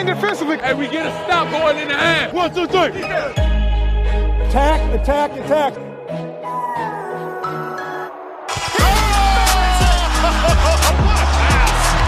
[0.00, 0.56] Lock in defensively.
[0.58, 2.32] Hey, we get a stop going in the half.
[2.32, 3.02] One, two, three.
[4.48, 5.76] Attack, attack, attack.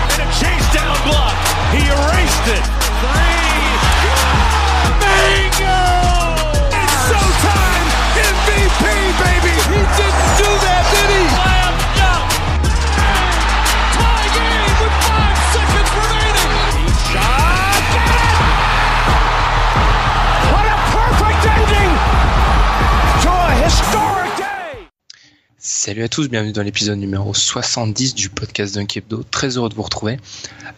[0.08, 1.36] And a chase down block.
[1.72, 2.64] He erased it.
[3.02, 3.60] Three.
[5.02, 5.80] Bingo!
[6.72, 7.88] It's showtime.
[8.32, 8.84] MVP,
[9.20, 9.52] baby.
[9.68, 10.21] He didn't
[25.64, 29.22] Salut à tous, bienvenue dans l'épisode numéro 70 du podcast Dunk Hebdo.
[29.30, 30.18] Très heureux de vous retrouver.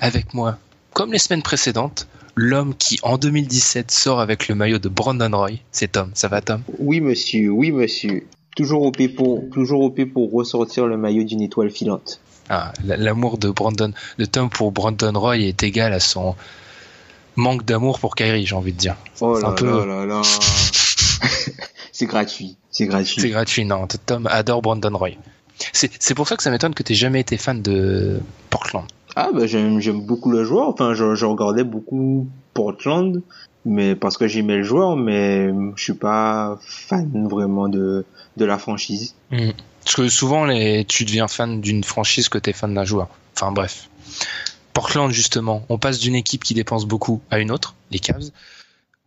[0.00, 0.58] Avec moi,
[0.92, 5.52] comme les semaines précédentes, l'homme qui en 2017 sort avec le maillot de Brandon Roy.
[5.72, 6.10] C'est Tom.
[6.12, 6.62] Ça va Tom?
[6.78, 8.26] Oui, monsieur, oui, monsieur.
[8.56, 12.20] Toujours OP pour, toujours OP pour ressortir le maillot d'une étoile filante.
[12.50, 16.36] ah, L'amour de Brandon, de Tom pour Brandon Roy est égal à son
[17.36, 18.96] manque d'amour pour Kyrie, j'ai envie de dire.
[19.22, 20.22] Oh là un peu- là là là.
[21.94, 23.22] c'est gratuit, c'est gratuit.
[23.22, 23.86] C'est gratuit, non.
[24.04, 25.10] Tom adore Brandon Roy.
[25.72, 28.18] C'est pour ça que ça m'étonne que tu jamais été fan de
[28.50, 28.84] Portland.
[29.14, 30.68] Ah bah j'aime, j'aime beaucoup le joueur.
[30.68, 33.22] Enfin, je, je regardais beaucoup Portland,
[33.64, 38.04] mais parce que j'aimais le joueur, mais je suis pas fan vraiment de
[38.36, 39.14] de la franchise.
[39.30, 39.50] Mm.
[39.84, 43.06] Parce que souvent, les, tu deviens fan d'une franchise que tu es fan d'un joueur.
[43.36, 43.88] Enfin bref.
[44.72, 48.30] Portland, justement, on passe d'une équipe qui dépense beaucoup à une autre, les Cavs.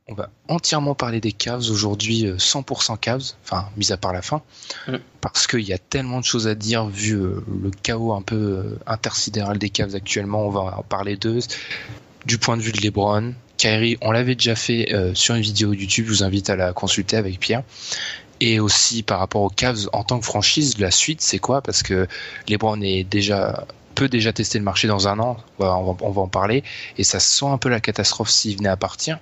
[0.10, 4.22] On va entièrement parler des Cavs aujourd'hui, euh, 100% Cavs, enfin, mis à part la
[4.22, 4.42] fin,
[4.88, 4.96] Mm.
[5.20, 8.36] parce qu'il y a tellement de choses à dire vu euh, le chaos un peu
[8.36, 10.46] euh, intersidéral des Cavs actuellement.
[10.46, 11.40] On va en parler d'eux.
[12.26, 15.74] Du point de vue de LeBron, Kyrie, on l'avait déjà fait euh, sur une vidéo
[15.74, 17.64] YouTube, je vous invite à la consulter avec Pierre.
[18.40, 21.62] Et aussi par rapport aux Cavs en tant que franchise, la suite c'est quoi?
[21.62, 22.08] Parce que
[22.48, 23.66] LeBron est déjà
[23.96, 26.64] peut déjà tester le marché dans un an, va- on va en parler,
[27.00, 29.18] et ça sent un peu la catastrophe s'il venait à partir.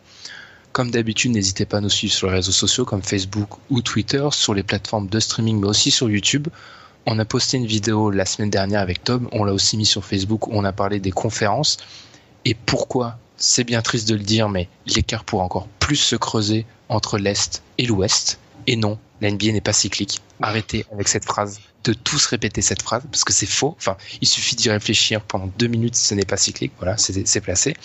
[0.75, 4.27] Comme d'habitude, n'hésitez pas à nous suivre sur les réseaux sociaux comme Facebook ou Twitter,
[4.33, 6.49] sur les plateformes de streaming, mais aussi sur YouTube.
[7.05, 10.03] On a posté une vidéo la semaine dernière avec Tom, on l'a aussi mis sur
[10.03, 11.77] Facebook, on a parlé des conférences.
[12.43, 13.17] Et pourquoi?
[13.37, 17.63] C'est bien triste de le dire, mais l'écart pourrait encore plus se creuser entre l'Est
[17.77, 18.39] et l'Ouest.
[18.67, 20.21] Et non, la NBA n'est pas cyclique.
[20.41, 23.75] Arrêtez avec cette phrase, de tous répéter cette phrase, parce que c'est faux.
[23.77, 26.73] Enfin, il suffit d'y réfléchir pendant deux minutes, ce n'est pas cyclique.
[26.79, 27.75] Voilà, c'est placé.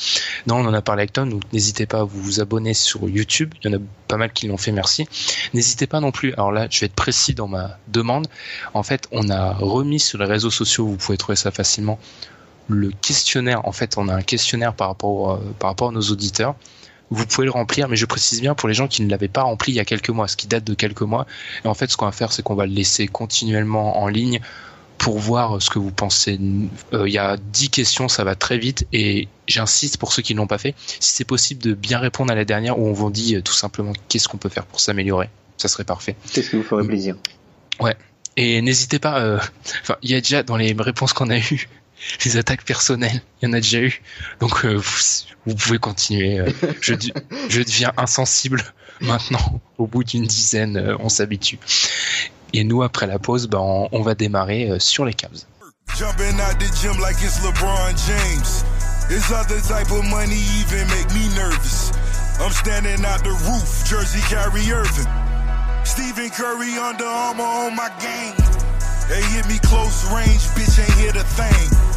[0.46, 3.54] Non, on en a parlé avec Tom, donc n'hésitez pas à vous abonner sur YouTube.
[3.62, 5.06] Il y en a pas mal qui l'ont fait, merci.
[5.54, 8.26] N'hésitez pas non plus, alors là, je vais être précis dans ma demande.
[8.74, 11.98] En fait, on a remis sur les réseaux sociaux, vous pouvez trouver ça facilement,
[12.68, 13.66] le questionnaire.
[13.66, 16.54] En fait, on a un questionnaire par rapport, euh, par rapport à nos auditeurs.
[17.10, 19.42] Vous pouvez le remplir, mais je précise bien pour les gens qui ne l'avaient pas
[19.42, 21.26] rempli il y a quelques mois, ce qui date de quelques mois.
[21.64, 24.40] Et en fait, ce qu'on va faire, c'est qu'on va le laisser continuellement en ligne
[25.00, 26.38] pour voir ce que vous pensez.
[26.92, 30.34] Euh, Il y a 10 questions, ça va très vite, et j'insiste pour ceux qui
[30.34, 32.92] ne l'ont pas fait, si c'est possible de bien répondre à la dernière où on
[32.92, 35.30] vous dit euh, tout simplement qu'est-ce qu'on peut faire pour s'améliorer.
[35.56, 36.16] Ça serait parfait.
[36.26, 37.16] C'est ce qui vous ferait plaisir.
[38.36, 39.38] Et n'hésitez pas, euh,
[40.02, 41.68] il y a déjà dans les réponses qu'on a eues,
[42.24, 44.02] les attaques personnelles, il y en a déjà eu.
[44.40, 44.98] Donc euh, vous,
[45.46, 46.38] vous pouvez continuer.
[46.38, 46.50] euh,
[46.80, 46.94] je,
[47.48, 48.62] je deviens insensible
[49.00, 49.60] maintenant.
[49.78, 51.58] Au bout d'une dizaine, euh, on s'habitue.
[52.52, 55.46] Et nous, après la pause, ben, on, on va démarrer euh, sur les Cavs.
[55.96, 58.64] Jumping out the gym like it's LeBron James.
[59.08, 61.90] This other type of money even make me nervous.
[62.40, 65.08] I'm standing out the roof, Jersey Kyrie Irving.
[65.84, 68.34] Stephen Curry Under Armour on my game.
[69.08, 71.89] They hit me close range, bitch ain't hit a thing.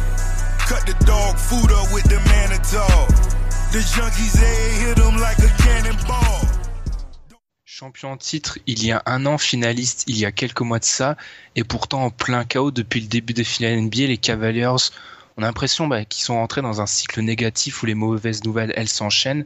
[7.66, 10.84] Champion en titre il y a un an, finaliste il y a quelques mois de
[10.84, 11.18] ça,
[11.54, 14.74] et pourtant en plein chaos depuis le début des finales NBA, les Cavaliers,
[15.36, 18.72] on a l'impression bah, qu'ils sont rentrés dans un cycle négatif où les mauvaises nouvelles,
[18.74, 19.44] elles s'enchaînent,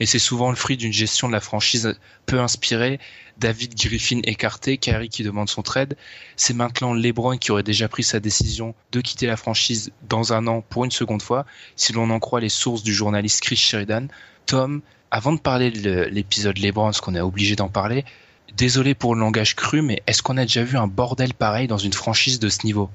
[0.00, 1.94] et c'est souvent le fruit d'une gestion de la franchise
[2.26, 2.98] peu inspirée.
[3.38, 5.96] David Griffin écarté, Kyrie qui demande son trade.
[6.36, 10.46] C'est maintenant LeBron qui aurait déjà pris sa décision de quitter la franchise dans un
[10.46, 14.08] an pour une seconde fois, si l'on en croit les sources du journaliste Chris Sheridan.
[14.46, 14.80] Tom,
[15.10, 18.04] avant de parler de l'épisode LeBron, parce qu'on est obligé d'en parler,
[18.56, 21.78] désolé pour le langage cru, mais est-ce qu'on a déjà vu un bordel pareil dans
[21.78, 22.90] une franchise de ce niveau?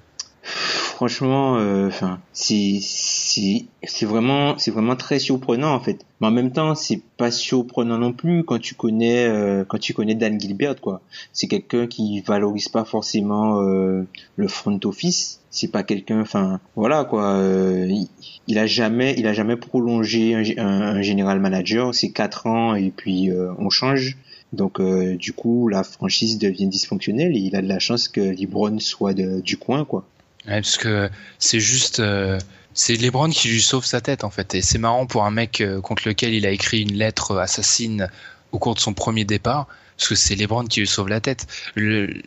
[0.96, 6.06] Franchement, euh, enfin, c'est c'est vraiment c'est vraiment très surprenant en fait.
[6.20, 9.94] Mais en même temps, c'est pas surprenant non plus quand tu connais euh, quand tu
[9.94, 11.02] connais Dan Gilbert quoi.
[11.34, 14.08] C'est quelqu'un qui valorise pas forcément euh,
[14.38, 15.42] le front office.
[15.52, 17.40] C'est pas quelqu'un, enfin voilà quoi.
[17.42, 18.08] Il,
[18.48, 21.94] il, a jamais il a jamais prolongé un, un, général manager.
[21.94, 24.18] C'est quatre ans et puis on change.
[24.54, 28.80] Donc du coup, la franchise devient dysfonctionnelle et il a de la chance que LeBron
[28.80, 30.06] soit de, du coin, quoi.
[30.48, 31.10] Ouais, parce que
[31.40, 32.40] c'est juste, euh,
[32.74, 34.56] c'est LeBron qui lui sauve sa tête en fait.
[34.56, 38.10] Et c'est marrant pour un mec euh, contre lequel il a écrit une lettre assassine
[38.52, 41.48] au cours de son premier départ, parce que c'est LeBron qui lui sauve la tête.
[41.76, 42.22] Le,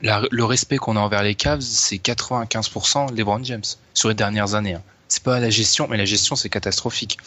[0.00, 3.62] le respect qu'on a envers les Cavs, c'est 95% LeBron James
[3.94, 4.74] sur les dernières années.
[4.74, 4.82] Hein.
[5.08, 7.18] C'est pas la gestion, mais la gestion c'est catastrophique.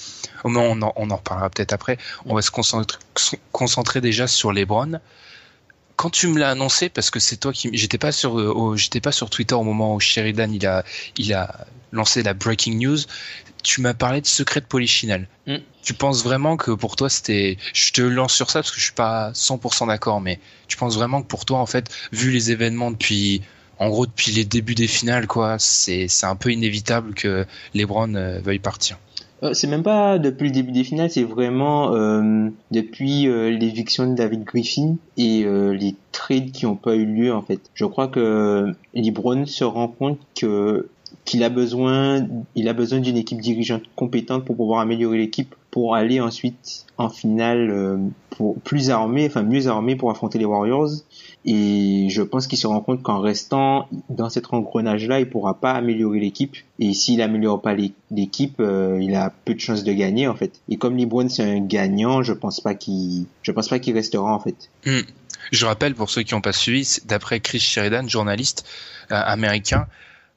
[0.44, 1.98] Au on en, on en reparlera peut-être après.
[2.25, 2.98] On va se concentrer,
[3.51, 5.00] concentrer déjà sur LeBron
[5.95, 9.01] quand tu me l'as annoncé, parce que c'est toi qui, j'étais pas sur, euh, j'étais
[9.01, 10.83] pas sur Twitter au moment où Sheridan il a,
[11.18, 12.97] il a lancé la breaking news.
[13.63, 15.27] Tu m'as parlé de secret de.
[15.47, 15.56] Mm.
[15.81, 18.86] Tu penses vraiment que pour toi c'était, je te lance sur ça parce que je
[18.86, 22.51] suis pas 100% d'accord, mais tu penses vraiment que pour toi en fait, vu les
[22.51, 23.41] événements depuis,
[23.80, 28.13] en gros depuis les débuts des finales quoi, c'est, c'est un peu inévitable que LeBron
[28.15, 28.98] euh, veuille partir?
[29.44, 34.10] Euh, c'est même pas depuis le début des finales, c'est vraiment euh, depuis euh, l'éviction
[34.10, 37.60] de David Griffin et euh, les trades qui n'ont pas eu lieu en fait.
[37.74, 40.88] Je crois que LeBron se rend compte que
[41.26, 45.96] qu'il a besoin, il a besoin d'une équipe dirigeante compétente pour pouvoir améliorer l'équipe, pour
[45.96, 47.98] aller ensuite en finale euh,
[48.30, 50.90] pour plus armé, enfin mieux armé pour affronter les Warriors.
[51.47, 55.74] Et je pense qu'il se rend compte qu'en restant dans cet engrenage-là, il pourra pas
[55.74, 56.56] améliorer l'équipe.
[56.80, 57.75] Et s'il améliore pas
[58.09, 60.59] l'équipe, euh, il a peu de chances de gagner en fait.
[60.69, 64.33] Et comme LeBron c'est un gagnant, je pense pas qu'il, je pense pas qu'il restera
[64.33, 64.71] en fait.
[64.88, 65.01] Mm.
[65.51, 68.65] Je rappelle pour ceux qui n'ont pas suivi, d'après Chris Sheridan, journaliste
[69.12, 69.86] euh, américain,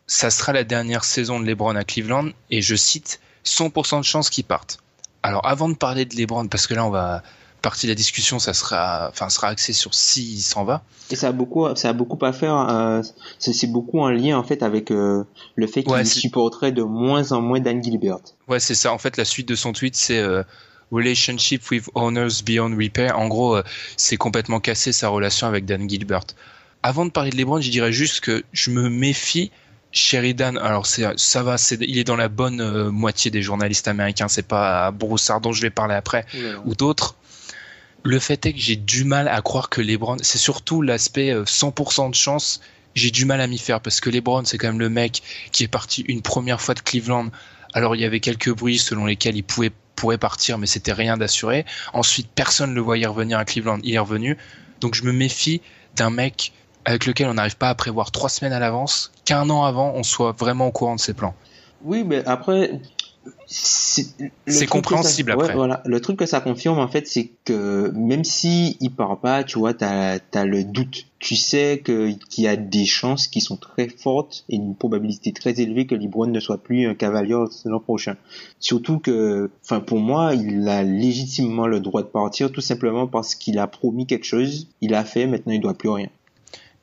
[0.07, 4.29] ça sera la dernière saison de LeBron à Cleveland et je cite 100% de chances
[4.29, 4.79] qu'il parte.
[5.23, 7.23] Alors avant de parler de LeBron, parce que là on va
[7.69, 10.83] partie de la discussion, ça sera, enfin, sera axé sur s'il s'en va.
[11.11, 12.57] Et ça a beaucoup, ça a beaucoup à faire.
[12.57, 13.03] Euh,
[13.39, 15.25] c'est beaucoup en lien en fait avec euh,
[15.55, 18.21] le fait qu'il ouais, supporterait de moins en moins Dan Gilbert.
[18.49, 18.91] Ouais, c'est ça.
[18.91, 20.43] En fait, la suite de son tweet, c'est euh,
[20.91, 23.19] relationship with owners beyond repair.
[23.19, 23.63] En gros, euh,
[23.99, 26.25] c'est complètement cassé sa relation avec Dan Gilbert.
[26.83, 29.51] Avant de parler de LeBron, je dirais juste que je me méfie
[29.91, 34.29] Sheridan, alors ça va, c'est il est dans la bonne euh, moitié des journalistes américains.
[34.29, 36.27] C'est pas Broussard dont je vais parler après
[36.67, 37.15] ou d'autres.
[38.09, 42.07] Le fait est que j'ai du mal à croire que LeBron, c'est surtout l'aspect 100%
[42.07, 42.63] euh, de chance.
[42.95, 45.23] J'ai du mal à m'y faire parce que LeBron, c'est quand même le mec
[45.53, 47.27] qui est parti une première fois de Cleveland.
[47.75, 51.19] Alors il y avait quelques bruits selon lesquels il pouvait pourrait partir, mais c'était rien
[51.19, 51.67] d'assuré.
[51.93, 53.79] Ensuite, personne ne le voyait revenir à Cleveland.
[53.83, 54.39] Il est revenu.
[54.81, 55.61] Donc je me méfie
[55.95, 56.55] d'un mec
[56.87, 60.03] avec lequel on n'arrive pas à prévoir trois semaines à l'avance, qu'un an avant, on
[60.03, 61.35] soit vraiment au courant de ses plans.
[61.83, 62.81] Oui, mais après,
[63.47, 65.49] c'est compréhensible ça, après.
[65.49, 65.83] Ouais, voilà.
[65.85, 69.59] Le truc que ça confirme en fait, c'est que même si il part pas, tu
[69.59, 71.07] vois, t'as as le doute.
[71.19, 75.33] Tu sais que qu'il y a des chances qui sont très fortes et une probabilité
[75.33, 78.17] très élevée que LeBron ne soit plus un cavalier l'an prochain.
[78.61, 83.35] Surtout que, enfin pour moi, il a légitimement le droit de partir tout simplement parce
[83.35, 86.09] qu'il a promis quelque chose, il a fait, maintenant il doit plus rien.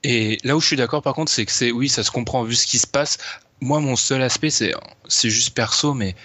[0.03, 2.44] Et là où je suis d'accord, par contre, c'est que c'est oui, ça se comprend
[2.44, 3.18] vu ce qui se passe.
[3.62, 4.74] Moi, mon seul aspect, c'est
[5.07, 6.16] c'est juste perso, mais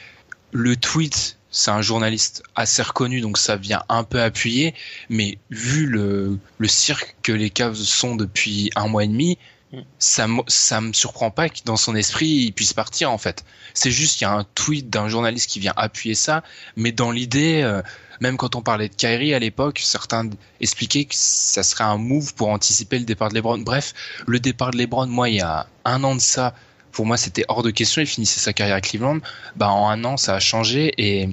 [0.52, 4.74] le tweet, c'est un journaliste assez reconnu, donc ça vient un peu appuyer.
[5.08, 9.38] Mais vu le, le cirque que les Cavs sont depuis un mois et demi,
[9.98, 13.44] ça ça me surprend pas que dans son esprit il puisse partir en fait.
[13.74, 16.42] C'est juste qu'il y a un tweet d'un journaliste qui vient appuyer ça,
[16.76, 17.82] mais dans l'idée, euh,
[18.20, 20.28] même quand on parlait de Kyrie à l'époque, certains
[20.60, 23.58] expliquaient que ça serait un move pour anticiper le départ de LeBron.
[23.58, 23.94] Bref,
[24.26, 26.54] le départ de LeBron, moi il y a un an de ça,
[26.92, 28.02] pour moi c'était hors de question.
[28.02, 29.20] Il finissait sa carrière à Cleveland.
[29.56, 31.28] Bah en un an ça a changé et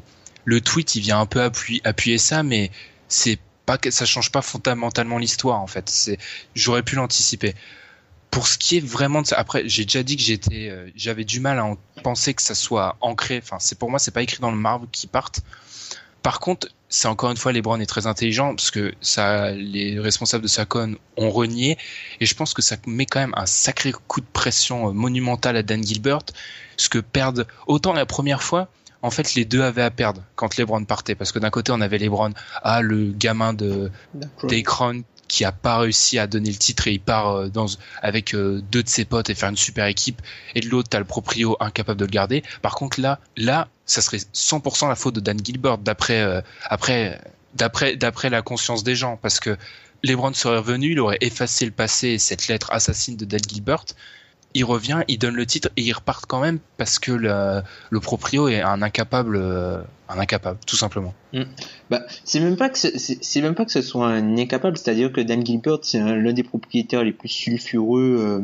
[0.45, 2.71] le tweet il vient un peu appuyer, ça, mais
[3.07, 5.89] c'est pas que ça change pas fondamentalement l'histoire en fait.
[5.89, 6.17] C'est
[6.55, 7.53] j'aurais pu l'anticiper
[8.31, 11.23] pour ce qui est vraiment de ça, après j'ai déjà dit que j'étais, euh, j'avais
[11.23, 13.39] du mal à en penser que ça soit ancré.
[13.41, 15.41] Enfin, c'est pour moi c'est pas écrit dans le marbre qui partent.
[16.23, 20.43] Par contre, c'est encore une fois LeBron est très intelligent parce que ça, les responsables
[20.43, 21.77] de Sacon ont renié.
[22.19, 25.57] Et je pense que ça met quand même un sacré coup de pression euh, monumental
[25.57, 26.23] à Dan Gilbert,
[26.77, 28.69] ce que perdent autant la première fois.
[29.01, 31.15] En fait, les deux avaient à perdre quand LeBron partait.
[31.15, 32.31] Parce que d'un côté on avait LeBron,
[32.63, 33.91] ah le gamin de
[34.43, 37.49] Daycron qui a pas réussi à donner le titre et il part euh,
[38.01, 40.21] avec euh, deux de ses potes et faire une super équipe
[40.55, 42.43] et de l'autre t'as le proprio incapable de le garder.
[42.61, 47.21] Par contre là là ça serait 100% la faute de Dan Gilbert d'après euh, après
[47.55, 49.17] d'après d'après la conscience des gens.
[49.21, 49.57] Parce que
[50.03, 53.85] LeBron serait revenu il aurait effacé le passé et cette lettre assassine de Dan Gilbert.
[54.53, 58.47] Il revient, il donne le titre et ils repartent quand même parce que le, proprio
[58.47, 59.37] est un incapable,
[60.09, 61.13] un incapable, tout simplement.
[61.33, 61.43] Mm.
[61.89, 65.21] Bah, c'est même pas que c'est même pas que ce soit un incapable, c'est-à-dire que
[65.21, 68.41] Dan Gilbert c'est l'un des propriétaires les plus sulfureux euh,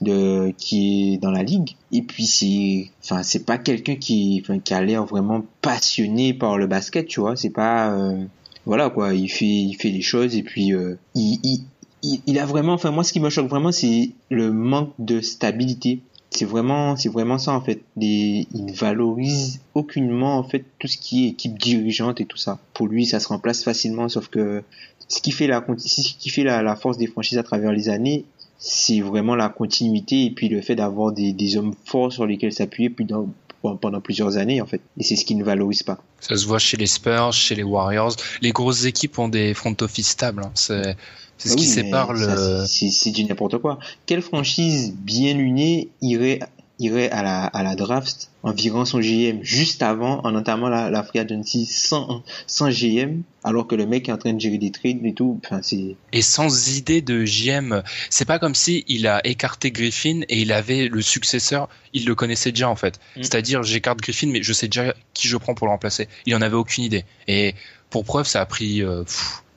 [0.00, 4.74] de qui est dans la ligue et puis c'est enfin c'est pas quelqu'un qui qui
[4.74, 8.24] a l'air vraiment passionné par le basket, tu vois, c'est pas euh,
[8.66, 11.64] voilà quoi, il fait il fait les choses et puis euh, il, il
[12.02, 16.00] il, a vraiment, enfin moi ce qui me choque vraiment c'est le manque de stabilité.
[16.30, 17.82] C'est vraiment, c'est vraiment ça en fait.
[17.96, 22.58] il valorise aucunement en fait tout ce qui est équipe dirigeante et tout ça.
[22.72, 24.08] Pour lui, ça se remplace facilement.
[24.08, 24.62] Sauf que
[25.08, 28.24] ce qui fait la, force des franchises à travers les années,
[28.58, 32.52] c'est vraiment la continuité et puis le fait d'avoir des, des hommes forts sur lesquels
[32.52, 34.80] s'appuyer pendant plusieurs années en fait.
[34.98, 35.98] Et c'est ce qui ne valorise pas.
[36.20, 38.14] Ça se voit chez les Spurs, chez les Warriors.
[38.40, 40.44] Les grosses équipes ont des front office stables.
[40.44, 40.94] Hein.
[41.40, 42.66] C'est c'est ce qui sépare le.
[42.66, 43.78] C'est du n'importe quoi.
[44.04, 46.40] Quelle franchise bien lunée irait
[46.80, 50.90] irait à la, à la draft en virant son GM juste avant, en entamant la,
[50.90, 54.56] la free agency sans, sans GM, alors que le mec est en train de gérer
[54.56, 55.38] des trades et tout?
[55.44, 55.96] Enfin, c'est...
[56.12, 60.52] Et sans idée de GM, c'est pas comme si il a écarté Griffin et il
[60.52, 62.98] avait le successeur, il le connaissait déjà en fait.
[63.16, 63.22] Mm.
[63.22, 66.08] C'est-à-dire, j'écarte Griffin, mais je sais déjà qui je prends pour le remplacer.
[66.24, 67.04] Il en avait aucune idée.
[67.28, 67.54] Et
[67.90, 69.04] pour preuve, ça a pris euh,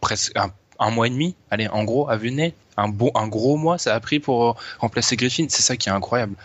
[0.02, 0.52] presque un
[0.84, 3.96] un mois et demi, allez, en gros, à nez, un, bon, un gros mois, ça
[3.96, 5.46] a pris pour euh, remplacer Griffin.
[5.50, 6.36] C'est ça qui est incroyable.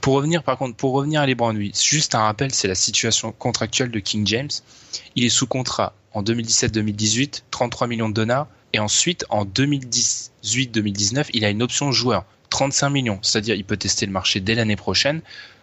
[0.00, 3.90] Pour revenir, par contre, pour revenir à oui, juste un rappel, c'est la situation contractuelle
[3.90, 4.50] de King James.
[5.14, 11.44] Il est sous contrat en 2017-2018, 33 millions de dollars, et ensuite en 2018-2019, il
[11.44, 13.18] a une option joueur, 35 millions.
[13.22, 15.22] C'est-à-dire, il peut tester le marché dès l'année prochaine.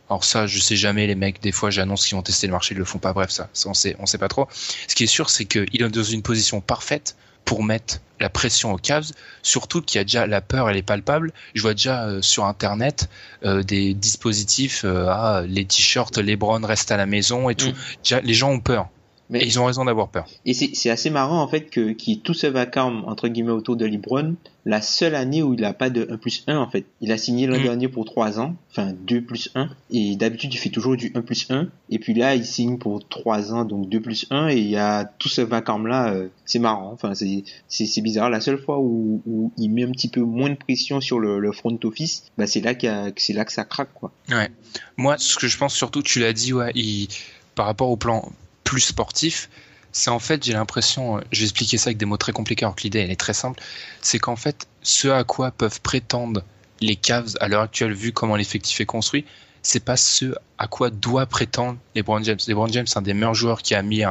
[0.10, 2.74] Alors ça, je sais jamais, les mecs, des fois j'annonce qu'ils vont tester le marché,
[2.74, 4.48] ils le font pas, bref, ça, ça on sait, on sait pas trop.
[4.88, 8.74] Ce qui est sûr, c'est qu'il est dans une position parfaite pour mettre la pression
[8.74, 9.12] aux Cavs,
[9.42, 11.32] surtout qu'il y a déjà la peur, elle est palpable.
[11.56, 13.10] Je vois déjà euh, sur internet
[13.46, 17.70] euh, des dispositifs euh, ah, les t-shirts LeBron restent à la maison et tout.
[17.70, 18.16] Mm.
[18.24, 18.90] les gens ont peur.
[19.30, 20.28] Mais, et ils ont raison d'avoir peur.
[20.46, 23.86] Et c'est assez marrant en fait que qui tout ce vacarme entre guillemets autour de
[23.86, 26.86] LeBron, la seule année où il a pas de 1 plus 1 en fait.
[27.02, 27.64] Il a signé l'an mm.
[27.64, 31.22] dernier pour 3 ans, enfin 2 plus 1, et d'habitude il fait toujours du 1
[31.22, 34.58] plus 1, et puis là il signe pour 3 ans, donc 2 plus 1, et
[34.58, 38.30] il y a tout ce vacarme là, euh, c'est marrant, enfin c'est bizarre.
[38.30, 41.40] La seule fois où, où, il met un petit peu moins de pression sur le,
[41.40, 42.74] le front office, bah c'est là,
[43.18, 44.12] c'est là que ça craque quoi.
[44.30, 44.50] Ouais.
[44.96, 47.08] Moi ce que je pense surtout, tu l'as dit, ouais, il,
[47.56, 48.32] par rapport au plan
[48.68, 49.50] plus sportif,
[49.94, 52.66] c'est en fait, j'ai l'impression, euh, je vais expliquer ça avec des mots très compliqués
[52.66, 53.62] alors que l'idée elle est très simple,
[54.02, 56.44] c'est qu'en fait, ce à quoi peuvent prétendre
[56.82, 59.24] les Cavs à l'heure actuelle, vu comment l'effectif est construit,
[59.64, 62.38] c'est pas ce à quoi doit prétendre les Brown James.
[62.48, 64.04] Les Brown James, c'est un des meilleurs joueurs qui a mis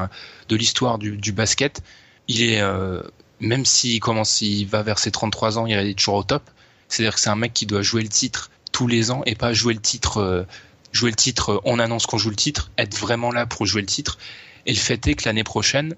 [0.48, 1.82] de l'histoire du, basket.
[2.28, 3.02] Il est, euh,
[3.40, 6.42] même s'il commence, il va vers ses 33 ans, il est toujours au top.
[6.88, 9.52] C'est-à-dire que c'est un mec qui doit jouer le titre tous les ans et pas
[9.52, 10.44] jouer le titre, euh,
[10.92, 13.86] jouer le titre, on annonce qu'on joue le titre, être vraiment là pour jouer le
[13.86, 14.18] titre.
[14.66, 15.94] Et le fait est que l'année prochaine,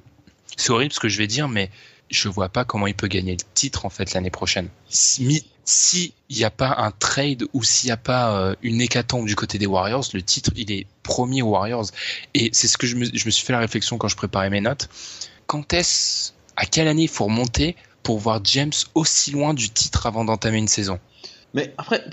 [0.56, 1.70] c'est horrible ce que je vais dire, mais
[2.10, 4.68] je vois pas comment il peut gagner le titre en fait l'année prochaine.
[4.88, 9.26] Si s'il n'y a pas un trade ou s'il n'y a pas euh, une hécatombe
[9.26, 11.84] du côté des Warriors, le titre il est premier aux Warriors.
[12.32, 14.48] Et c'est ce que je me, je me suis fait la réflexion quand je préparais
[14.48, 14.88] mes notes.
[15.46, 20.06] Quand est-ce, à quelle année il faut remonter pour voir James aussi loin du titre
[20.06, 20.98] avant d'entamer une saison?
[21.54, 22.04] Mais après,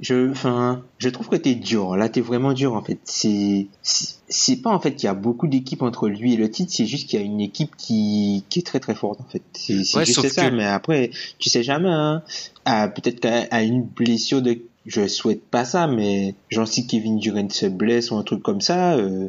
[0.00, 1.96] je, enfin, je trouve que t'es dur.
[1.96, 2.98] Là, t'es vraiment dur en fait.
[3.04, 6.72] C'est, c'est pas en fait qu'il y a beaucoup d'équipes entre lui et le titre.
[6.74, 9.42] C'est juste qu'il y a une équipe qui, qui est très très forte en fait.
[9.52, 10.50] C'est, c'est juste ça.
[10.50, 11.90] Mais après, tu sais jamais.
[11.90, 12.22] Hein.
[12.64, 17.50] Ah, peut-être qu'à une blessure de je souhaite pas ça, mais genre si Kevin Durant
[17.50, 19.28] se blesse ou un truc comme ça, euh,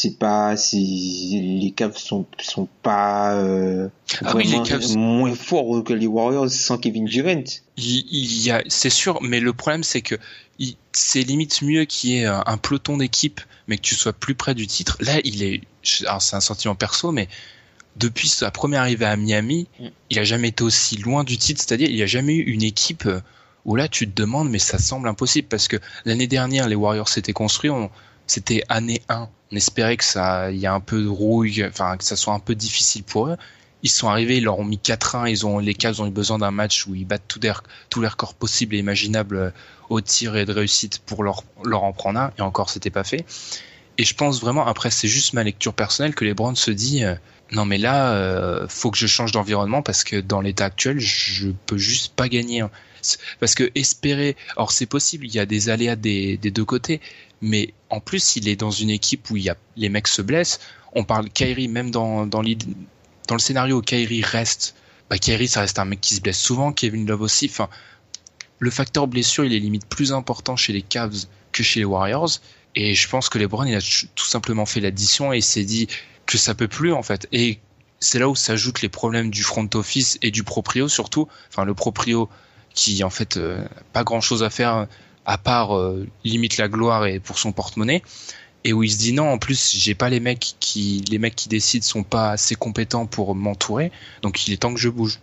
[0.00, 3.88] c'est pas, si les Cavs sont sont pas euh,
[4.24, 4.34] ah
[4.96, 7.44] moins forts que les Warriors sans Kevin Durant.
[7.76, 10.16] Il, il y a, c'est sûr, mais le problème c'est que
[10.92, 14.54] c'est limite mieux qu'il y ait un peloton d'équipe, mais que tu sois plus près
[14.54, 14.96] du titre.
[15.00, 15.60] Là, il est,
[16.06, 17.28] alors c'est un sentiment perso, mais
[17.96, 19.86] depuis sa première arrivée à Miami, mm.
[20.10, 23.06] il a jamais été aussi loin du titre, c'est-à-dire il a jamais eu une équipe
[23.06, 23.20] euh,
[23.64, 27.08] où là tu te demandes mais ça semble impossible parce que l'année dernière les Warriors
[27.08, 27.70] s'étaient construits,
[28.28, 31.96] c'était année 1, on espérait que ça il y a un peu de rouille, enfin
[31.96, 33.36] que ça soit un peu difficile pour eux.
[33.82, 36.38] Ils sont arrivés, ils leur ont mis 4-1, ils ont les Cavs ont eu besoin
[36.38, 37.52] d'un match où ils battent tous les,
[37.90, 39.50] tous records possibles et imaginables euh,
[39.88, 43.04] au tir et de réussite pour leur leur en prendre un et encore c'était pas
[43.04, 43.24] fait.
[43.96, 47.04] Et je pense vraiment après c'est juste ma lecture personnelle que les Browns se dit
[47.04, 47.14] euh,
[47.52, 51.48] non mais là euh, faut que je change d'environnement parce que dans l'état actuel je
[51.66, 52.60] peux juste pas gagner.
[52.60, 52.70] Hein.
[53.40, 57.00] Parce que espérer, alors c'est possible, il y a des aléas des, deux côtés,
[57.40, 60.22] mais en plus il est dans une équipe où il y a, les mecs se
[60.22, 60.60] blessent.
[60.94, 64.74] On parle Kyrie même dans, dans, le scénario où Kyrie reste,
[65.10, 67.46] bah Kyrie ça reste un mec qui se blesse souvent, Kevin Love aussi.
[67.50, 67.68] Enfin,
[68.58, 72.40] le facteur blessure, il est limite plus important chez les Cavs que chez les Warriors.
[72.74, 75.88] Et je pense que LeBron, il a tout simplement fait l'addition et il s'est dit
[76.26, 77.26] que ça peut plus en fait.
[77.32, 77.58] Et
[78.00, 81.28] c'est là où s'ajoutent les problèmes du front office et du proprio surtout.
[81.50, 82.28] Enfin, le proprio
[82.74, 84.86] qui en fait euh, pas grand chose à faire
[85.28, 88.02] à part euh, limite la gloire et pour son porte-monnaie.
[88.64, 91.36] Et où il se dit non, en plus j'ai pas les mecs qui les mecs
[91.36, 93.92] qui décident sont pas assez compétents pour m'entourer,
[94.22, 95.20] donc il est temps que je bouge.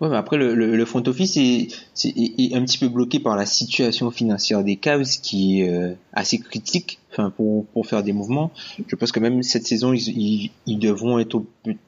[0.00, 1.68] Ouais, mais après, le, le, front office est,
[2.04, 6.38] est, un petit peu bloqué par la situation financière des Cavs qui est euh, assez
[6.38, 8.52] critique enfin, pour, pour faire des mouvements.
[8.86, 11.42] Je pense que même cette saison, ils, ils, devront être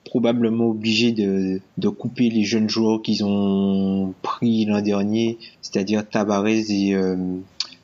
[0.04, 6.64] probablement obligés de, de couper les jeunes joueurs qu'ils ont pris l'an dernier, c'est-à-dire Tabarez
[6.68, 7.16] et, euh,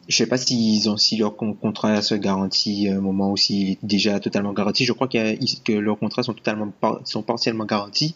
[0.08, 3.72] je sais pas s'ils ont si leur contrat se garantit à un moment où s'il
[3.72, 4.84] est déjà totalement garanti.
[4.84, 6.72] Je crois que leurs contrats sont totalement
[7.04, 8.14] sont partiellement garantis.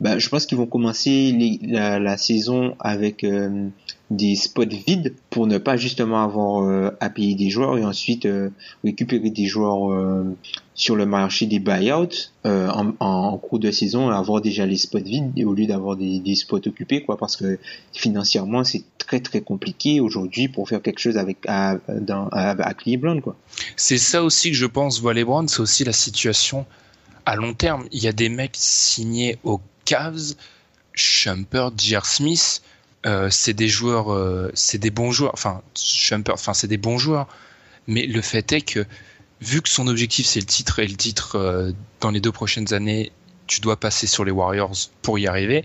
[0.00, 3.68] Ben, je pense qu'ils vont commencer la, saison avec euh,
[4.10, 8.26] des spots vides pour ne pas justement avoir euh, à payer des joueurs et ensuite
[8.26, 8.50] euh,
[8.82, 10.24] récupérer des joueurs euh,
[10.78, 15.44] sur le marché des buyouts en, en, cours de saison avoir déjà les spots vides
[15.44, 17.58] au lieu d'avoir des, des, spots occupés quoi parce que
[17.92, 22.30] financièrement c'est très très compliqué aujourd'hui pour faire quelque chose avec à, dans,
[22.78, 23.36] Cleveland quoi.
[23.76, 26.64] C'est ça aussi que je pense voit LeBron, c'est aussi la situation
[27.26, 27.86] à long terme.
[27.92, 30.34] Il y a des mecs signés aux Cavs,
[30.94, 32.06] Shumpert, J.R.
[32.06, 32.62] Smith
[33.06, 35.32] euh, c'est des joueurs, euh, c'est des bons joueurs.
[35.34, 35.62] Enfin,
[36.30, 37.28] enfin, c'est des bons joueurs.
[37.86, 38.84] Mais le fait est que,
[39.40, 42.72] vu que son objectif c'est le titre et le titre euh, dans les deux prochaines
[42.74, 43.12] années,
[43.46, 45.64] tu dois passer sur les Warriors pour y arriver.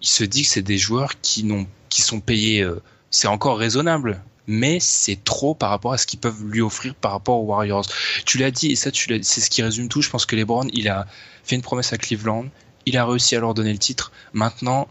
[0.00, 2.66] Il se dit que c'est des joueurs qui n'ont, qui sont payés.
[3.10, 7.12] c'est encore raisonnable, mais c'est trop par rapport à ce qu'ils peuvent lui offrir par
[7.12, 7.86] rapport aux Warriors.
[8.26, 10.02] Tu l'as dit et ça, tu c'est ce qui résume tout.
[10.02, 11.06] Je pense que LeBron, il a
[11.44, 12.46] fait une promesse à Cleveland,
[12.86, 14.12] il a réussi à leur donner le titre.
[14.32, 14.88] Maintenant,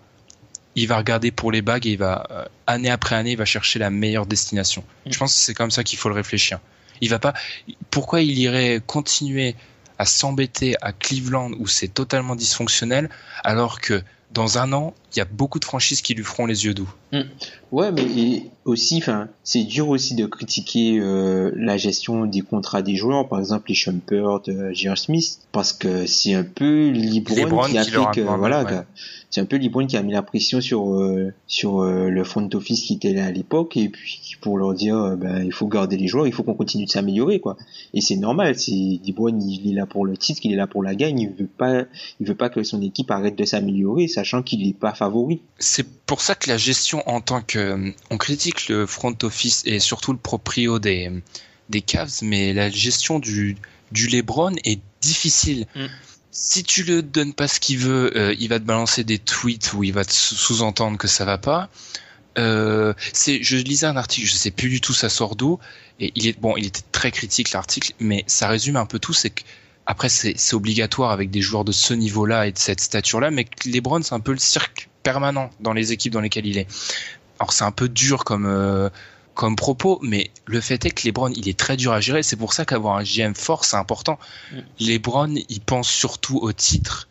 [0.75, 3.45] il va regarder pour les bagues et il va euh, année après année il va
[3.45, 4.83] chercher la meilleure destination.
[5.05, 5.11] Mm.
[5.11, 6.59] Je pense que c'est comme ça qu'il faut le réfléchir.
[7.01, 7.34] Il va pas.
[7.89, 9.55] Pourquoi il irait continuer
[9.98, 13.10] à s'embêter à Cleveland où c'est totalement dysfonctionnel
[13.43, 16.65] alors que dans un an, il y a beaucoup de franchises qui lui feront les
[16.65, 16.89] yeux doux.
[17.12, 17.21] Mm.
[17.71, 22.95] Ouais, mais aussi, enfin, c'est dur aussi de critiquer euh, la gestion des contrats des
[22.95, 24.97] joueurs, par exemple les Shumpert, euh, J.R.
[24.97, 28.86] Smith, parce que c'est un peu LeBron, qui a fait que, voilà,
[29.32, 32.50] c'est un peu LeBron qui a mis la pression sur euh, sur euh, le front
[32.54, 35.67] office qui était là à l'époque et puis pour leur dire, euh, ben il faut
[35.67, 37.56] garder les joueurs, il faut qu'on continue de s'améliorer, quoi.
[37.93, 40.84] Et c'est normal, c'est LeBron, il est là pour le titre, il est là pour
[40.84, 41.86] la gagne, il veut pas,
[42.19, 45.41] il veut pas que son équipe arrête de s'améliorer, sachant qu'il n'est pas favori.
[45.57, 49.79] C'est pour ça que la gestion en tant que, on critique le front office et
[49.79, 51.09] surtout le proprio des
[51.69, 53.57] des Cavs, mais la gestion du
[53.91, 55.65] du LeBron est difficile.
[55.75, 55.85] Mm.
[56.29, 59.73] Si tu le donnes pas ce qu'il veut, euh, il va te balancer des tweets
[59.73, 61.69] où il va te sous-entendre que ça va pas.
[62.37, 65.59] Euh, c'est, je lisais un article, je sais plus du tout ça sort d'où,
[65.99, 69.13] et il est bon, il était très critique l'article, mais ça résume un peu tout,
[69.13, 69.41] c'est que
[69.85, 73.45] après c'est, c'est obligatoire avec des joueurs de ce niveau-là et de cette stature-là, mais
[73.65, 76.67] LeBron c'est un peu le cirque permanent dans les équipes dans lesquelles il est.
[77.39, 78.89] Alors c'est un peu dur comme euh,
[79.33, 82.23] comme propos, mais le fait est que LeBron, il est très dur à gérer.
[82.23, 84.19] C'est pour ça qu'avoir un GM fort, c'est important.
[84.51, 84.57] Mm.
[84.79, 87.07] LeBron, il pense surtout au titre.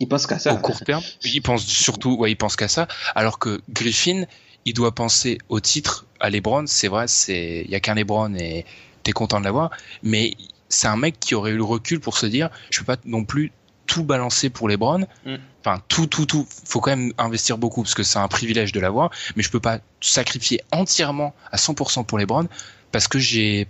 [0.00, 0.52] Il pense qu'à ça.
[0.54, 1.02] Au court terme.
[1.22, 2.88] Il pense surtout, ouais, il pense qu'à ça.
[3.14, 4.24] Alors que Griffin,
[4.64, 6.66] il doit penser au titre, à LeBron.
[6.66, 8.64] C'est vrai, c'est, il y a qu'un LeBron et
[9.02, 9.70] t'es content de l'avoir.
[10.02, 10.34] Mais
[10.68, 13.24] c'est un mec qui aurait eu le recul pour se dire, je peux pas non
[13.24, 13.52] plus
[13.86, 15.06] tout balancer pour les Browns.
[15.24, 15.36] Mm.
[15.60, 16.46] Enfin, tout, tout, tout.
[16.66, 19.10] Faut quand même investir beaucoup parce que c'est un privilège de l'avoir.
[19.36, 22.48] Mais je peux pas sacrifier entièrement à 100% pour les Browns
[22.92, 23.66] parce que j'ai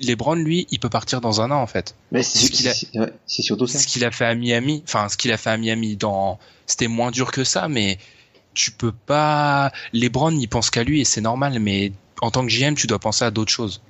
[0.00, 1.94] les Browns, lui, il peut partir dans un an en fait.
[2.12, 3.78] Mais c'est ce surtout ça.
[3.78, 6.88] Ce qu'il a fait à Miami, enfin ce qu'il a fait à Miami dans, c'était
[6.88, 7.98] moins dur que ça, mais
[8.54, 9.72] tu peux pas.
[9.92, 12.86] Les Browns, ils pensent qu'à lui et c'est normal, mais en tant que GM, tu
[12.86, 13.82] dois penser à d'autres choses.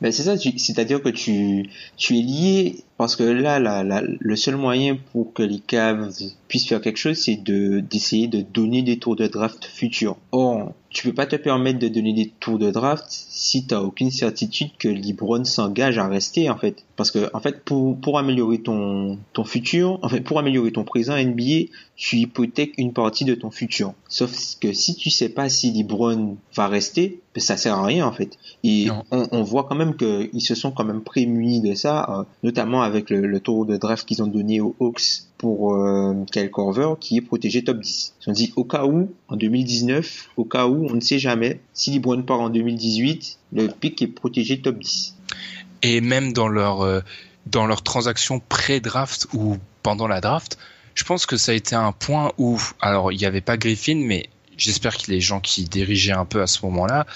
[0.00, 4.36] Ben c'est ça, c'est-à-dire que tu, tu es lié parce que là, là, là, le
[4.36, 6.14] seul moyen pour que les Cavs
[6.48, 10.16] puissent faire quelque chose, c'est de d'essayer de donner des tours de draft futurs.
[10.32, 13.80] Or, tu peux pas te permettre de donner des tours de draft si tu n'as
[13.80, 16.84] aucune certitude que LeBron s'engage à rester en fait.
[16.96, 20.84] Parce que en fait, pour, pour améliorer ton ton futur, en fait, pour améliorer ton
[20.84, 23.92] présent NBA, tu hypothèques une partie de ton futur.
[24.08, 28.06] Sauf que si tu sais pas si LeBron va rester, ben, ça sert à rien
[28.06, 28.38] en fait.
[28.64, 32.24] Et on, on, voit quand même qu'ils se sont quand même prémunis de ça, euh,
[32.42, 36.94] notamment avec le, tour de draft qu'ils ont donné aux Hawks pour euh, Kyle Corver
[36.98, 38.14] qui est protégé top 10.
[38.20, 41.60] Ils ont dit au cas où, en 2019, au cas où, on ne sait jamais,
[41.74, 45.14] si LeBron part en 2018, le pick est protégé top 10.
[45.82, 47.00] Et même dans leur, euh,
[47.46, 50.58] dans leur transaction pré-draft ou pendant la draft,
[50.94, 53.96] je pense que ça a été un point où, alors il n'y avait pas Griffin,
[53.96, 57.06] mais j'espère que les gens qui dirigeaient un peu à ce moment-là,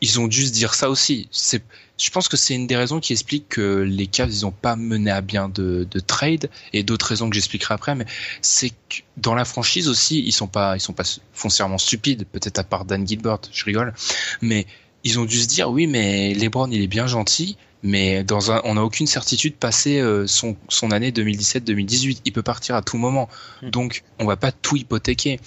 [0.00, 1.28] ils ont dû se dire ça aussi.
[1.30, 1.62] C'est,
[1.98, 4.76] je pense que c'est une des raisons qui explique que les Cavs ils ont pas
[4.76, 7.94] mené à bien de, de trade et d'autres raisons que j'expliquerai après.
[7.94, 8.06] Mais
[8.42, 12.26] c'est que dans la franchise aussi, ils sont pas, ils sont pas foncièrement stupides.
[12.30, 13.94] Peut-être à part Dan Gilbert, je rigole.
[14.42, 14.66] Mais
[15.04, 18.60] ils ont dû se dire oui, mais LeBron il est bien gentil, mais dans un,
[18.64, 22.20] on n'a aucune certitude passé euh, son, son année 2017-2018.
[22.26, 23.28] Il peut partir à tout moment.
[23.62, 23.70] Hmm.
[23.70, 25.40] Donc on va pas tout hypothéquer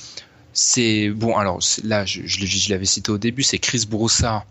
[0.51, 1.37] c'est bon.
[1.37, 4.45] Alors là, je, je, l'avais cité au début, c'est Chris Broussard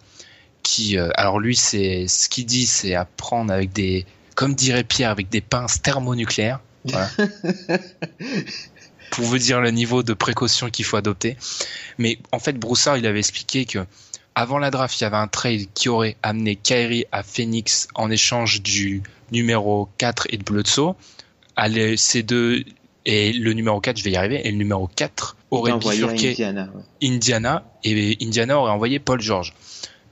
[0.68, 4.04] qui, euh, alors lui, c'est ce qu'il dit, c'est apprendre avec des,
[4.34, 6.60] comme dirait Pierre, avec des pinces thermonucléaires.
[6.84, 7.08] Voilà.
[9.10, 11.38] pour vous dire le niveau de précaution qu'il faut adopter.
[11.96, 13.86] Mais en fait, Broussard, il avait expliqué que
[14.34, 18.10] avant la draft, il y avait un trade qui aurait amené Kyrie à Phoenix en
[18.10, 19.02] échange du
[19.32, 20.94] numéro 4 et de Bledsoe.
[21.96, 22.62] Ces deux,
[23.06, 26.70] et le numéro 4, je vais y arriver, et le numéro 4 aurait bifurqué Indiana,
[27.02, 29.54] Indiana, et Indiana aurait envoyé Paul George.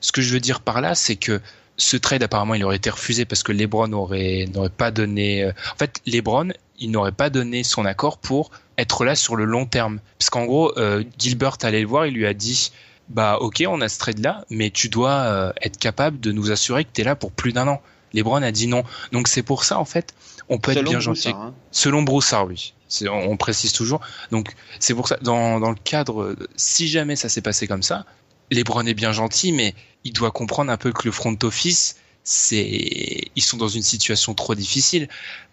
[0.01, 1.41] Ce que je veux dire par là, c'est que
[1.77, 5.45] ce trade apparemment il aurait été refusé parce que LeBron aurait n'aurait pas donné.
[5.45, 9.45] Euh, en fait, LeBron il n'aurait pas donné son accord pour être là sur le
[9.45, 10.01] long terme.
[10.19, 12.73] Parce qu'en gros, euh, Gilbert allait le voir, il lui a dit
[13.09, 16.51] bah ok, on a ce trade là, mais tu dois euh, être capable de nous
[16.51, 17.81] assurer que tu es là pour plus d'un an.
[18.13, 18.85] LeBron a dit non.
[19.13, 20.15] Donc c'est pour ça en fait,
[20.49, 21.31] on peut être bien gentil.
[21.31, 21.55] Hein.
[21.71, 22.73] Selon Broussard, oui.
[23.11, 24.01] On, précise toujours.
[24.31, 28.07] Donc c'est pour ça, dans, dans le cadre, si jamais ça s'est passé comme ça,
[28.51, 33.31] LeBron est bien gentil, mais il doit comprendre un peu que le front office, c'est,
[33.35, 35.09] ils sont dans une situation trop difficile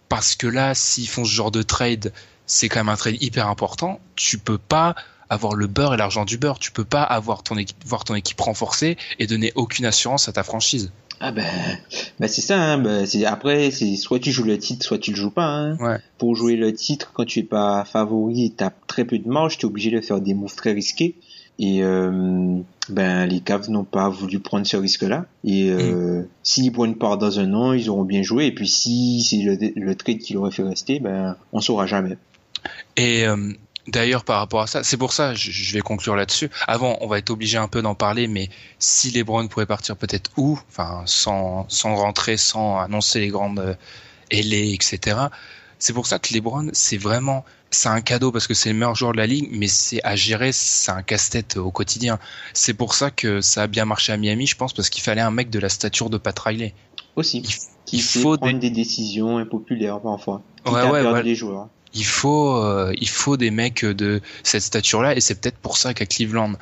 [0.09, 2.13] parce que là, s'ils font ce genre de trade,
[2.45, 3.99] c'est quand même un trade hyper important.
[4.15, 4.95] Tu peux pas
[5.29, 6.59] avoir le beurre et l'argent du beurre.
[6.59, 10.33] Tu peux pas avoir ton équipe, voir ton équipe renforcée et donner aucune assurance à
[10.33, 10.91] ta franchise.
[11.19, 11.45] Ah ben,
[12.19, 12.59] ben c'est ça.
[12.59, 15.45] Hein, ben c'est après, c'est soit tu joues le titre, soit tu le joues pas.
[15.45, 15.77] Hein.
[15.77, 15.97] Ouais.
[16.17, 19.65] Pour jouer le titre, quand tu es pas favori, t'as très peu de marge, t'es
[19.65, 21.15] obligé de faire des moves très risqués.
[21.59, 22.57] Et euh,
[22.89, 25.25] ben les Cavs n'ont pas voulu prendre ce risque-là.
[25.43, 26.27] Et euh, mm.
[26.43, 28.47] s'ils prennent part dans un an, ils auront bien joué.
[28.47, 32.17] Et puis si c'est le, le trade qui leur fait rester, ben on saura jamais.
[32.97, 33.53] Et euh,
[33.87, 36.49] D'ailleurs, par rapport à ça, c'est pour ça, je, vais conclure là-dessus.
[36.67, 39.97] Avant, on va être obligé un peu d'en parler, mais si les Browns pouvaient partir
[39.97, 43.75] peut-être où, enfin, sans, sans rentrer, sans annoncer les grandes euh,
[44.31, 45.17] ailées, etc.
[45.79, 48.75] C'est pour ça que les Browns, c'est vraiment, c'est un cadeau parce que c'est le
[48.75, 52.19] meilleur joueur de la ligue, mais c'est à gérer, c'est un casse-tête au quotidien.
[52.53, 55.21] C'est pour ça que ça a bien marché à Miami, je pense, parce qu'il fallait
[55.21, 56.73] un mec de la stature de Pat Riley.
[57.15, 57.43] Aussi.
[57.91, 58.69] Il, faut prendre des...
[58.69, 60.41] décisions impopulaires parfois.
[60.65, 65.21] Ouais, ouais, les joueurs il faut, euh, il faut des mecs de cette stature-là, et
[65.21, 66.53] c'est peut-être pour ça qu'à Cleveland,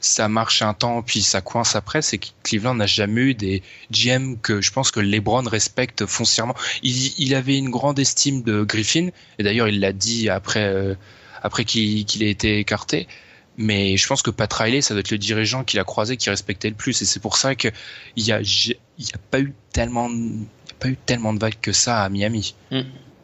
[0.00, 3.62] ça marche un temps, puis ça coince après, c'est que Cleveland n'a jamais eu des
[3.90, 6.54] GM que je pense que LeBron respecte foncièrement.
[6.82, 10.94] Il, avait une grande estime de Griffin, et d'ailleurs il l'a dit après, euh,
[11.42, 13.06] après qu'il ait été écarté.
[13.56, 16.30] Mais je pense que Pat Riley, ça doit être le dirigeant qu'il a croisé qui
[16.30, 17.54] respectait le plus, et c'est pour ça a,
[18.16, 20.08] il a pas eu tellement,
[20.78, 22.54] pas eu tellement de vagues que ça à Miami.
[22.70, 22.80] Mm.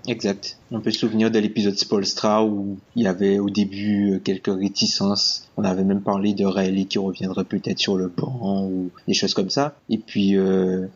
[0.09, 0.57] Exact.
[0.71, 4.55] On peut se souvenir de l'épisode Spolstra où il y avait au début euh, quelques
[4.55, 5.49] réticences.
[5.57, 9.35] On avait même parlé de Riley qui reviendrait peut-être sur le banc ou des choses
[9.35, 9.77] comme ça.
[9.91, 10.87] Et puis euh,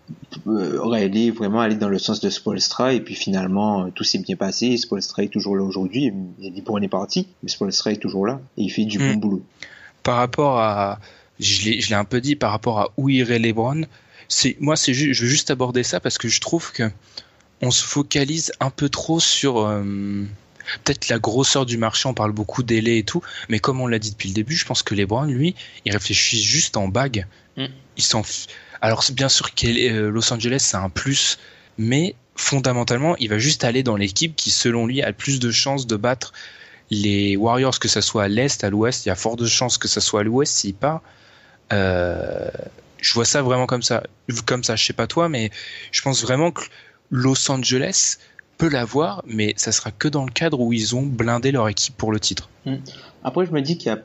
[0.46, 4.04] euh Riley est vraiment allé dans le sens de Spolstra et puis finalement euh, tout
[4.04, 4.76] s'est bien passé.
[4.76, 6.12] Spolstra est toujours là aujourd'hui.
[6.38, 8.84] Il a dit bon on est parti, mais Spolstra est toujours là et il fait
[8.84, 9.20] du bon hmm.
[9.20, 9.42] boulot.
[10.04, 11.00] Par rapport à,
[11.40, 13.82] je l'ai un peu dit par rapport à où irait LeBron.
[14.60, 16.84] Moi c'est je veux juste aborder ça parce que je trouve que
[17.62, 19.82] on se focalise un peu trop sur euh,
[20.84, 22.08] peut-être la grosseur du marché.
[22.08, 24.64] On parle beaucoup délai et tout, mais comme on l'a dit depuis le début, je
[24.64, 27.26] pense que les Browns, lui, ils réfléchissent juste en bague.
[27.56, 27.66] Mm.
[27.96, 28.22] Ils sont.
[28.80, 31.38] Alors bien sûr que euh, Los Angeles c'est un plus,
[31.76, 35.50] mais fondamentalement, il va juste aller dans l'équipe qui, selon lui, a le plus de
[35.50, 36.32] chances de battre
[36.90, 39.04] les Warriors, que ce soit à l'est, à l'ouest.
[39.04, 41.02] Il y a fort de chances que ce soit à l'ouest s'il part.
[41.72, 42.48] Euh,
[42.98, 44.02] je vois ça vraiment comme ça,
[44.46, 44.76] comme ça.
[44.76, 45.50] Je sais pas toi, mais
[45.92, 46.62] je pense vraiment que
[47.10, 48.18] Los Angeles
[48.58, 51.96] peut l'avoir, mais ça sera que dans le cadre où ils ont blindé leur équipe
[51.96, 52.50] pour le titre.
[52.66, 52.76] Hmm.
[53.24, 53.98] Après, je me dis qu'il y a,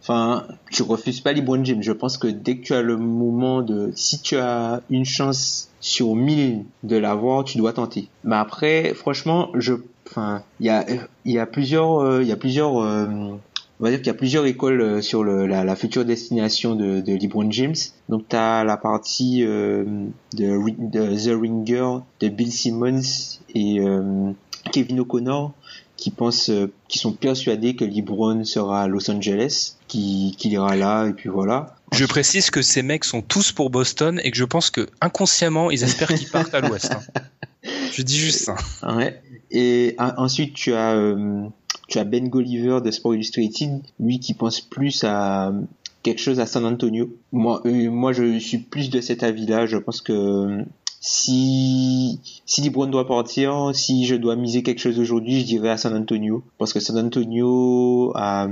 [0.00, 1.82] enfin, tu refuses pas LeBron James.
[1.82, 5.70] Je pense que dès que tu as le moment de, si tu as une chance
[5.80, 8.08] sur 1000 de l'avoir, tu dois tenter.
[8.24, 9.74] Mais après, franchement, je,
[10.08, 10.84] enfin, il y a,
[11.24, 13.06] y a plusieurs, il y a plusieurs, euh,
[13.80, 16.74] on va dire qu'il y a plusieurs écoles euh, sur le, la, la, future destination
[16.74, 17.76] de, de LeBron James.
[18.10, 19.84] Donc tu as la partie euh,
[20.34, 24.32] de, de, The Ringer de Bill Simmons et euh,
[24.70, 25.54] Kevin O'Connor
[25.96, 31.06] qui pensent, euh, qui sont persuadés que LeBron sera à Los Angeles, qu'il ira là
[31.06, 31.74] et puis voilà.
[31.92, 35.70] Je précise que ces mecs sont tous pour Boston et que je pense que inconsciemment
[35.70, 36.92] ils espèrent qu'ils partent à l'Ouest.
[36.92, 37.20] Hein.
[37.92, 38.54] Je dis juste ça.
[38.94, 39.20] Ouais.
[39.50, 40.94] Et ensuite tu as
[41.90, 45.52] tu as Ben Golliver de Sport Illustrated, lui qui pense plus à
[46.02, 47.10] quelque chose à San Antonio.
[47.32, 49.66] Moi, euh, moi, je suis plus de cet avis-là.
[49.66, 50.64] Je pense que
[51.00, 55.78] si si LeBron doit partir, si je dois miser quelque chose aujourd'hui, je dirais à
[55.78, 58.48] San Antonio parce que San Antonio a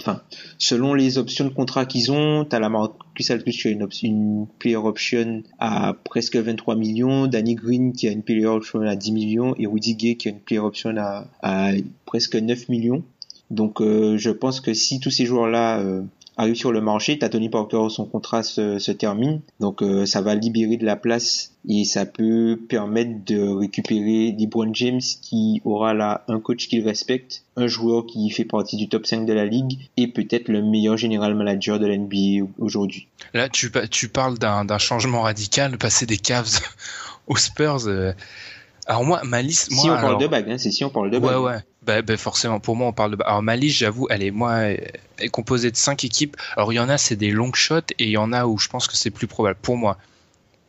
[0.00, 0.22] enfin
[0.56, 4.76] selon les options de contrat qu'ils ont, t'as la Marcus Aldridge qui a une, player
[4.76, 9.54] option à presque 23 millions, Danny Green qui a une player option à 10 millions
[9.58, 11.72] et Rudy Gay qui a une player option à, à
[12.06, 13.04] presque 9 millions.
[13.50, 16.02] Donc euh, je pense que si tous ces joueurs-là euh,
[16.40, 20.34] arrive sur le marché, t'as Tony Parker, son contrat se, termine, donc euh, ça va
[20.34, 26.24] libérer de la place et ça peut permettre de récupérer LeBron James qui aura là
[26.28, 29.78] un coach qu'il respecte, un joueur qui fait partie du top 5 de la ligue
[29.96, 33.06] et peut-être le meilleur général manager de la NBA aujourd'hui.
[33.34, 36.60] Là, tu, tu parles d'un changement radical, passer des Cavs
[37.26, 37.86] aux Spurs.
[37.86, 38.12] Euh.
[38.86, 41.18] Alors moi, ma liste, si on parle de bague, hein, c'est si on parle de
[41.18, 41.38] bague.
[41.38, 41.58] Ouais, ouais.
[41.82, 43.22] Bah, bah, forcément, pour moi, on parle de.
[43.24, 46.36] Alors, ma liste, j'avoue, elle est, moi, est composée de 5 équipes.
[46.56, 48.58] Alors, il y en a, c'est des long shots, et il y en a où
[48.58, 49.58] je pense que c'est plus probable.
[49.62, 49.96] Pour moi,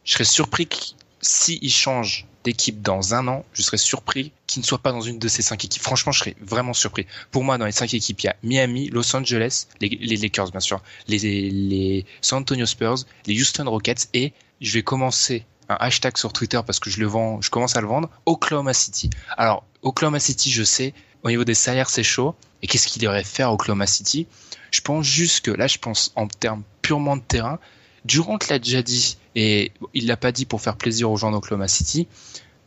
[0.05, 4.79] je serais surpris s'ils changent d'équipe dans un an, je serais surpris qu'ils ne soient
[4.79, 5.83] pas dans une de ces 5 équipes.
[5.83, 7.05] Franchement, je serais vraiment surpris.
[7.29, 10.59] Pour moi, dans les 5 équipes, il y a Miami, Los Angeles, les, Lakers, bien
[10.59, 16.17] sûr, les, les San Antonio Spurs, les Houston Rockets, et je vais commencer un hashtag
[16.17, 19.09] sur Twitter parce que je le vends, je commence à le vendre, Oklahoma City.
[19.37, 22.35] Alors, Oklahoma City, je sais, au niveau des salaires, c'est chaud.
[22.61, 24.27] Et qu'est-ce qu'il devrait faire Oklahoma City?
[24.71, 27.59] Je pense juste que là, je pense en termes purement de terrain.
[28.05, 31.67] Durant l'a déjà dit, et il l'a pas dit pour faire plaisir aux gens d'Oklahoma
[31.67, 32.07] City,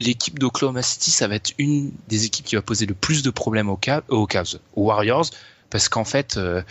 [0.00, 3.30] l'équipe d'Oklahoma City, ça va être une des équipes qui va poser le plus de
[3.30, 4.26] problèmes aux Cavs, aux,
[4.76, 5.26] Warriors,
[5.70, 6.62] parce qu'en fait, euh,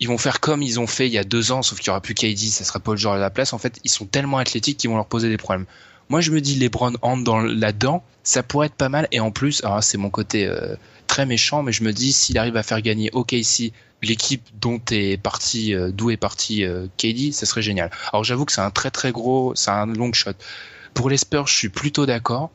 [0.00, 1.90] ils vont faire comme ils ont fait il y a deux ans, sauf qu'il y
[1.90, 3.52] aura plus KD, ça sera pas le genre à la place.
[3.52, 5.66] En fait, ils sont tellement athlétiques qu'ils vont leur poser des problèmes.
[6.08, 9.08] Moi, je me dis, LeBron entre dans là-dedans, ça pourrait être pas mal.
[9.12, 12.38] Et en plus, alors c'est mon côté euh, très méchant, mais je me dis, s'il
[12.38, 17.32] arrive à faire gagner OKC, l'équipe dont est parti, euh, d'où est parti euh, KD,
[17.32, 17.90] ça serait génial.
[18.12, 20.32] Alors j'avoue que c'est un très très gros, c'est un long shot.
[20.94, 22.50] Pour les Spurs, je suis plutôt d'accord.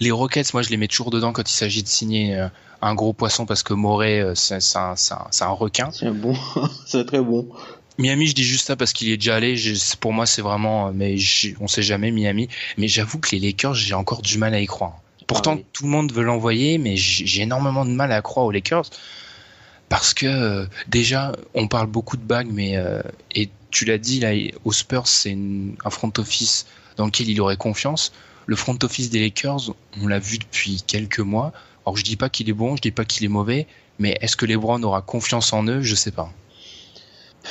[0.00, 2.48] Les Rockets, moi, je les mets toujours dedans quand il s'agit de signer
[2.82, 4.94] un gros poisson parce que Moret, euh, c'est un,
[5.40, 5.90] un, requin.
[5.92, 6.34] C'est bon,
[6.86, 7.48] c'est très bon.
[7.98, 9.56] Miami, je dis juste ça parce qu'il est déjà allé.
[10.00, 11.16] pour moi, c'est vraiment, mais
[11.60, 12.48] on sait jamais Miami.
[12.76, 15.00] Mais j'avoue que les Lakers, j'ai encore du mal à y croire.
[15.26, 18.52] Pourtant, ah tout le monde veut l'envoyer, mais j'ai énormément de mal à croire aux
[18.52, 18.90] Lakers
[19.88, 23.02] parce que euh, déjà, on parle beaucoup de bagues, mais euh,
[23.34, 24.32] et tu l'as dit là,
[24.64, 25.36] aux Spurs, c'est
[25.84, 28.12] un front office dans lequel il aurait confiance.
[28.46, 31.52] Le front office des Lakers, on l'a vu depuis quelques mois.
[31.84, 33.66] Alors je dis pas qu'il est bon, je dis pas qu'il est mauvais,
[33.98, 35.82] mais est-ce que LeBron aura confiance en eux?
[35.82, 36.32] Je sais pas.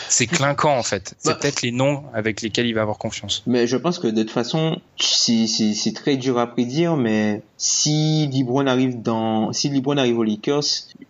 [0.10, 1.16] C'est clinquant en fait.
[1.20, 1.38] C'est bah.
[1.40, 3.44] peut-être les noms avec lesquels il va avoir confiance.
[3.48, 8.68] Mais je pense que de toute façon, c'est très dur à prédire, mais si LeBron
[8.68, 10.64] arrive dans, si arrive aux Lakers,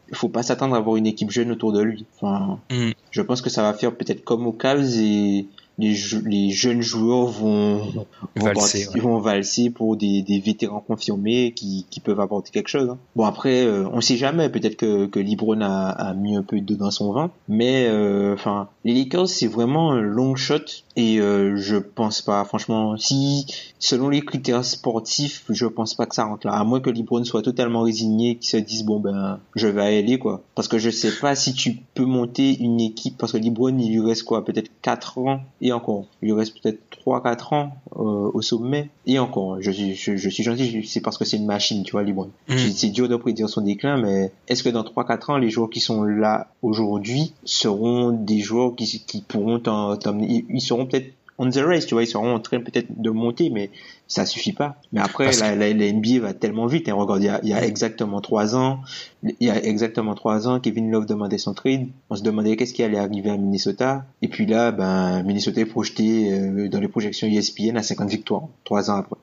[0.09, 2.05] il faut pas s'attendre à avoir une équipe jeune autour de lui.
[2.15, 2.91] Enfin, hmm.
[3.11, 7.27] je pense que ça va faire peut-être comme aux Cavs et les, les jeunes joueurs
[7.27, 12.89] vont, valser, vont, valser pour des, des vétérans confirmés qui, qui peuvent apporter quelque chose.
[12.89, 12.97] Hein.
[13.15, 14.49] Bon après, euh, on sait jamais.
[14.49, 18.33] Peut-être que, que Libron a, a mis un peu d'eau dans son vin, mais euh,
[18.33, 22.43] enfin, les Lakers c'est vraiment un long shot et euh, je pense pas.
[22.45, 23.45] Franchement, si
[23.79, 26.53] selon les critères sportifs, je pense pas que ça rentre là.
[26.53, 30.19] À moins que Libron soit totalement résigné, qu'il se dise bon ben je vais aller
[30.19, 30.41] quoi.
[30.55, 33.91] Parce que je sais pas si tu peux monter une équipe parce que Libron il
[33.91, 36.05] lui reste quoi, peut-être 4 ans et encore.
[36.21, 39.61] Il lui reste peut-être 3-4 ans euh, au sommet et encore.
[39.61, 42.29] Je suis, je, suis gentil, c'est parce que c'est une machine, tu vois, LeBron.
[42.47, 42.57] Mm.
[42.57, 45.79] C'est dur de prédire son déclin, mais est-ce que dans 3-4 ans, les joueurs qui
[45.79, 51.57] sont là aujourd'hui seront des joueurs qui, qui pourront t'emmener, ils seront peut-être on the
[51.57, 53.69] race, tu vois, ils seront en train peut-être de monter, mais
[54.07, 54.77] ça suffit pas.
[54.93, 56.87] Mais après, la, la, NBA va tellement vite.
[56.87, 56.93] Hein.
[56.93, 58.81] Regarde, il y a, il y a exactement trois ans,
[59.23, 61.87] il y a exactement trois ans, Kevin Love demandait son trade.
[62.09, 64.05] On se demandait qu'est-ce qui allait arriver à Minnesota.
[64.21, 68.43] Et puis là, ben, Minnesota est projeté euh, dans les projections ESPN à 50 victoires,
[68.63, 69.17] trois ans après.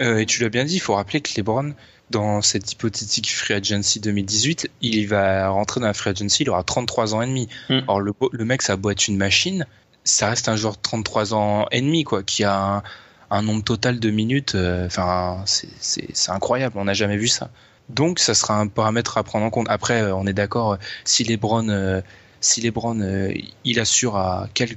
[0.00, 1.72] Euh, et tu l'as bien dit, il faut rappeler que LeBron,
[2.10, 6.62] dans cette hypothétique Free Agency 2018, il va rentrer dans la Free Agency, il aura
[6.62, 7.48] 33 ans et demi.
[7.68, 7.80] Hmm.
[7.88, 9.66] Alors le, le mec, ça doit être une machine,
[10.08, 12.82] ça reste un joueur de 33 ans et demi, quoi, qui a
[13.30, 14.54] un, nombre total de minutes.
[14.54, 16.76] Euh, enfin, c'est incroyable.
[16.78, 17.50] On n'a jamais vu ça.
[17.88, 19.66] Donc, ça sera un paramètre à prendre en compte.
[19.68, 20.72] Après, euh, on est d'accord.
[20.72, 22.02] Euh, si LeBron,
[22.40, 23.30] si LeBron,
[23.64, 24.70] il assure à quel,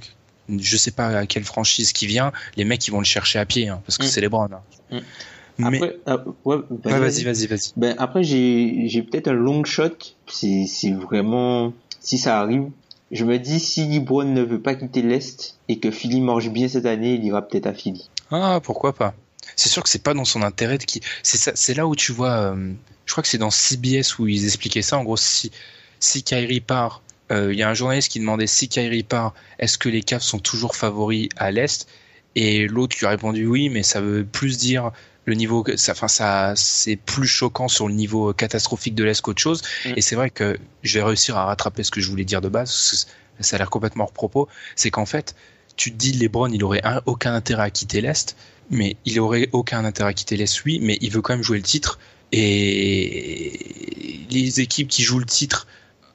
[0.50, 3.46] je sais pas à quelle franchise qui vient, les mecs ils vont le chercher à
[3.46, 4.08] pied, hein, parce que mm.
[4.08, 4.50] c'est LeBron.
[4.52, 4.62] Hein.
[4.92, 5.70] Mm.
[5.70, 5.82] Mais...
[6.06, 7.72] Après, vas-y, vas-y, vas-y.
[7.78, 9.98] Ben, après, j'ai peut-être un long shot.
[10.28, 12.70] C'est vraiment, si ça arrive,
[13.12, 16.68] je me dis, si LeBron ne veut pas quitter l'Est et que Philly marche bien
[16.68, 18.10] cette année, il ira peut-être à Philly.
[18.32, 19.14] Ah, pourquoi pas
[19.56, 21.02] c'est sûr que c'est pas dans son intérêt de qui.
[21.24, 22.54] C'est c'est là où tu vois.
[22.54, 22.74] Euh,
[23.06, 24.98] je crois que c'est dans CBS où ils expliquaient ça.
[24.98, 25.52] En gros, si
[26.00, 29.78] si Kyrie part, euh, il y a un journaliste qui demandait si Kyrie part, est-ce
[29.78, 31.88] que les Cavs sont toujours favoris à l'est?
[32.36, 34.92] Et l'autre lui a répondu oui, mais ça veut plus dire
[35.26, 39.42] le niveau, ça, enfin ça, c'est plus choquant sur le niveau catastrophique de l'est qu'autre
[39.42, 39.62] chose.
[39.86, 39.94] Mm.
[39.98, 42.50] Et c'est vrai que je vais réussir à rattraper ce que je voulais dire de
[42.50, 43.08] base.
[43.40, 44.48] Ça a l'air complètement hors propos.
[44.76, 45.36] C'est qu'en fait,
[45.76, 48.36] tu te dis LeBron, il aurait aucun intérêt à quitter l'est
[48.72, 51.58] mais il aurait aucun intérêt à quitter l'Est, oui, mais il veut quand même jouer
[51.58, 52.00] le titre.
[52.32, 55.68] Et les équipes qui jouent le titre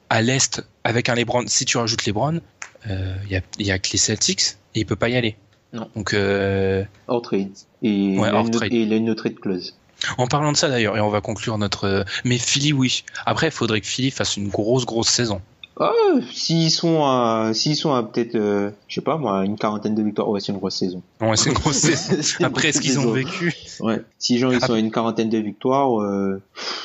[0.09, 2.41] à l'Est avec un LeBron, si tu rajoutes LeBron,
[2.89, 5.37] euh, il euh, y, a, que les Celtics et il peut pas y aller.
[5.77, 5.89] Non.
[5.95, 6.83] Donc, euh...
[7.07, 7.51] hors trade.
[7.83, 8.73] Et, ouais, il trade.
[8.73, 9.75] et il a une trade clause.
[10.17, 12.05] En parlant de ça d'ailleurs, et on va conclure notre.
[12.23, 13.03] Mais Philly, oui.
[13.25, 15.41] Après, il faudrait que Philly fasse une grosse, grosse saison.
[15.79, 15.91] Ah,
[16.31, 20.01] s'ils sont à, s'ils sont à peut-être, euh, je sais pas moi, une quarantaine de
[20.01, 21.03] victoires, ouais, c'est une grosse saison.
[21.21, 22.43] Ouais, c'est une grosse saison.
[22.43, 23.53] Après ce qu'ils ont vécu?
[23.79, 24.01] Ouais.
[24.17, 26.41] Si gens ils sont à une quarantaine de victoires, euh,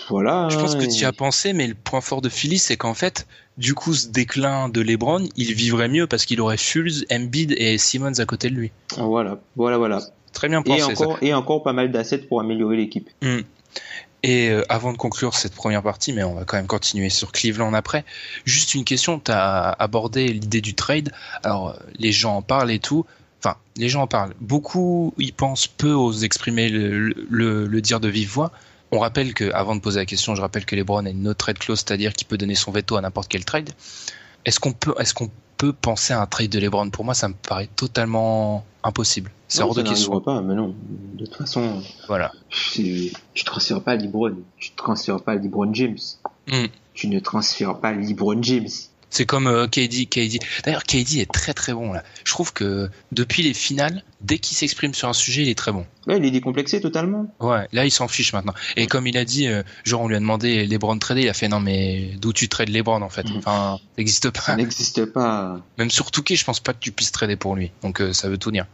[0.09, 0.49] voilà.
[0.51, 3.27] Je pense que tu as pensé, mais le point fort de Philly, c'est qu'en fait,
[3.59, 7.79] du coup, ce déclin de LeBron, il vivrait mieux parce qu'il aurait Fulz, Embiid et
[7.79, 8.73] Simmons à côté de lui.
[8.97, 10.01] Voilà, voilà, voilà.
[10.33, 10.81] Très bien pensé.
[10.81, 13.09] Et encore, et encore pas mal d'assets pour améliorer l'équipe.
[13.23, 13.41] Hmm.
[14.23, 17.33] Et euh, avant de conclure cette première partie, mais on va quand même continuer sur
[17.33, 18.05] Cleveland après,
[18.45, 21.11] juste une question, tu as abordé l'idée du trade.
[21.43, 23.05] Alors, les gens en parlent et tout.
[23.45, 24.35] Enfin, les gens en parlent.
[24.41, 28.53] Beaucoup y pensent, peu osent exprimer le, le, dire de vive voix.
[28.93, 31.35] On rappelle que, avant de poser la question, je rappelle que LeBron a une no
[31.35, 33.71] trade clause, c'est-à-dire qu'il peut donner son veto à n'importe quel trade.
[34.45, 36.91] Est-ce qu'on peut, est-ce qu'on peut penser à un trade de LeBron?
[36.91, 39.31] Pour moi, ça me paraît totalement impossible.
[39.49, 40.21] C'est hors de question.
[40.21, 40.75] pas, mais non.
[41.15, 42.33] De toute façon, voilà.
[42.49, 43.13] Tu
[43.45, 44.37] transfères pas LeBron.
[44.59, 45.99] Tu transfères pas LeBron James.
[46.49, 46.67] Hmm.
[46.95, 48.69] Tu ne transfères pas LeBron James.
[49.13, 50.39] C'est comme euh, KD, KD.
[50.65, 52.03] D'ailleurs, KD est très très bon là.
[52.25, 55.71] Je trouve que depuis les finales, dès qu'il s'exprime sur un sujet, il est très
[55.71, 55.85] bon.
[56.07, 57.27] Ouais, il est décomplexé totalement.
[57.39, 58.55] Ouais, là il s'en fiche maintenant.
[58.75, 61.35] Et comme il a dit, euh, genre on lui a demandé LeBron trader, il a
[61.35, 63.29] fait non mais d'où tu trades LeBron en fait?
[63.29, 63.37] Mhm.
[63.37, 64.41] Enfin, ça n'existe pas.
[64.41, 65.61] Ça n'existe pas.
[65.77, 67.71] Même sur Touquet, je pense pas que tu puisses trader pour lui.
[67.83, 68.67] Donc euh, ça veut tout dire.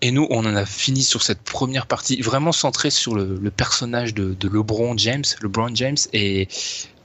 [0.00, 4.12] Et nous, on en a fini sur cette première partie, vraiment centrée sur le, personnage
[4.12, 6.46] de, de, LeBron James, LeBron James, et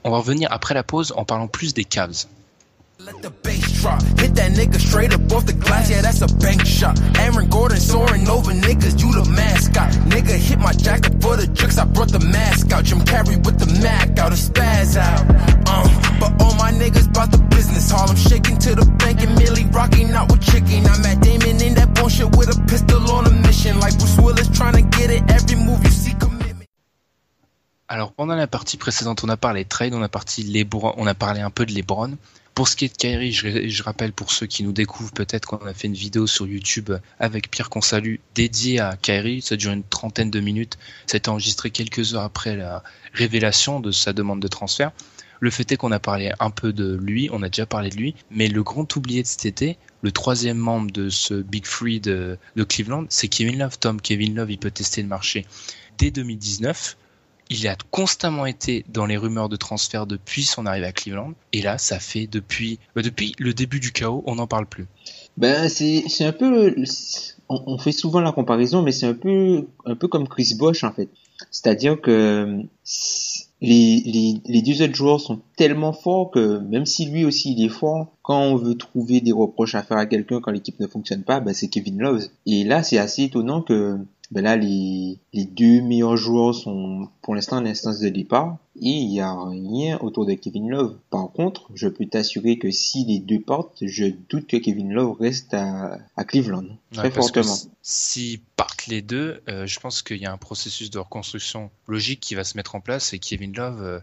[0.04, 2.28] on va revenir après la pause en parlant plus des Cavs.
[3.00, 4.02] Let the bass drop.
[4.20, 7.00] Hit that nigga straight up off the glass, yeah, that's a bank shot.
[7.18, 9.94] Aaron Gordon soaring over niggas, you the mascot.
[10.12, 12.84] Nigga hit my jacket for the tricks, I brought the mask out.
[12.84, 15.24] Jim Carrey with the Mac out, a spaz out.
[15.66, 15.88] Uh,
[16.20, 17.90] but all my niggas bought the business.
[17.90, 20.86] Harlem shaking to the bank and Millie rocking out with chicken.
[20.86, 23.80] I'm at Damon in that bullshit with a pistol on a mission.
[23.80, 26.39] Like Bruce Willis trying to get it, every move you see commitment.
[27.92, 31.42] Alors pendant la partie précédente, on a parlé trade, on a, parti on a parlé
[31.42, 32.16] un peu de LeBron.
[32.54, 35.66] Pour ce qui est de Kyrie, je, rappelle pour ceux qui nous découvrent peut-être qu'on
[35.66, 39.42] a fait une vidéo sur YouTube avec Pierre Consalu dédiée à Kyrie.
[39.42, 40.78] Ça dure une trentaine de minutes.
[41.12, 44.92] Été enregistré quelques heures après la révélation de sa demande de transfert.
[45.40, 47.96] Le fait est qu'on a parlé un peu de lui, on a déjà parlé de
[47.96, 52.00] lui, mais le grand oublié de cet été, le troisième membre de ce Big Free
[52.00, 53.80] de, de Cleveland, c'est Kevin Love.
[53.80, 55.48] Tom, Kevin Love, il peut tester le marché
[55.98, 56.98] dès 2019
[57.50, 61.34] il a constamment été dans les rumeurs de transfert depuis son arrivée à Cleveland.
[61.52, 64.86] Et là, ça fait depuis, bah, depuis le début du chaos, on n'en parle plus.
[65.38, 66.76] Ben, c'est, un peu,
[67.50, 70.92] on, fait souvent la comparaison, mais c'est un peu, un peu comme Chris Bosch, en
[70.92, 71.10] fait.
[71.50, 72.62] C'est-à-dire que
[73.62, 77.66] les, les, les deux autres joueurs sont tellement forts que même si lui aussi il
[77.66, 80.88] est fort, quand on veut trouver des reproches à faire à quelqu'un quand l'équipe ne
[80.88, 82.26] fonctionne pas, ben c'est Kevin Love.
[82.46, 83.98] Et là, c'est assez étonnant que
[84.32, 88.90] ben là, les, les deux meilleurs joueurs sont pour l'instant en instance de départ et
[88.90, 90.98] il n'y a rien autour de Kevin Love.
[91.10, 95.18] Par contre, je peux t'assurer que si les deux partent, je doute que Kevin Love
[95.20, 96.66] reste à, à Cleveland.
[96.94, 97.56] Très fortement.
[97.82, 102.20] Si partent les deux, euh, je pense qu'il y a un processus de reconstruction logique
[102.20, 104.00] qui va se mettre en place et Kevin Love, euh,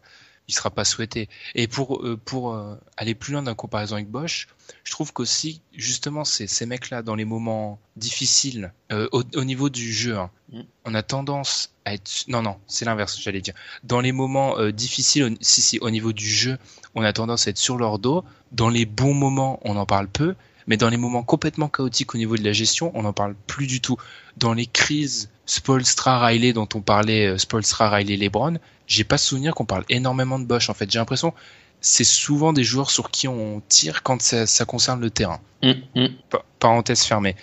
[0.48, 1.28] il sera pas souhaité.
[1.54, 4.48] Et pour euh, pour euh, aller plus loin dans la comparaison avec Bosch,
[4.85, 9.44] je trouve qu'aussi justement ces ces mecs là dans les moments difficiles euh, au, au,
[9.44, 10.61] niveau du jeu, hein, mm.
[10.85, 13.54] on a tendance à être non non c'est l'inverse j'allais dire.
[13.85, 16.59] Dans les moments difficiles, si si au niveau du jeu,
[16.94, 18.24] on a tendance à être sur leur dos.
[18.52, 20.34] Dans les bons moments, on en parle peu.
[20.68, 23.68] Mais dans les moments complètement chaotiques au niveau de la gestion, on n'en parle plus
[23.68, 23.97] du tout.
[24.36, 29.64] Dans les crises Spolstra Riley dont on parlait, Spolstra Riley LeBron, j'ai pas souvenir qu'on
[29.64, 30.70] parle énormément de Bosch.
[30.70, 31.32] En fait, j'ai l'impression
[31.80, 35.41] c'est souvent des joueurs sur qui on tire quand ça, concerne le terrain.
[35.62, 36.09] Mm, mm.
[36.59, 37.37] Parenthèse fermée.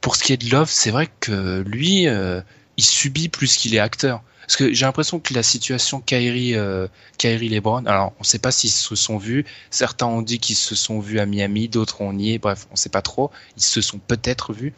[0.00, 2.40] Pour ce qui est de Love, c'est vrai que lui, euh,
[2.76, 4.22] il subit plus qu'il est acteur.
[4.46, 8.38] Parce que j'ai l'impression que la situation Kyrie, euh, Kyrie LeBron, alors on ne sait
[8.38, 9.46] pas s'ils se sont vus.
[9.70, 12.38] Certains ont dit qu'ils se sont vus à Miami, d'autres ont nié.
[12.38, 13.30] Bref, on ne sait pas trop.
[13.56, 14.74] Ils se sont peut-être vus.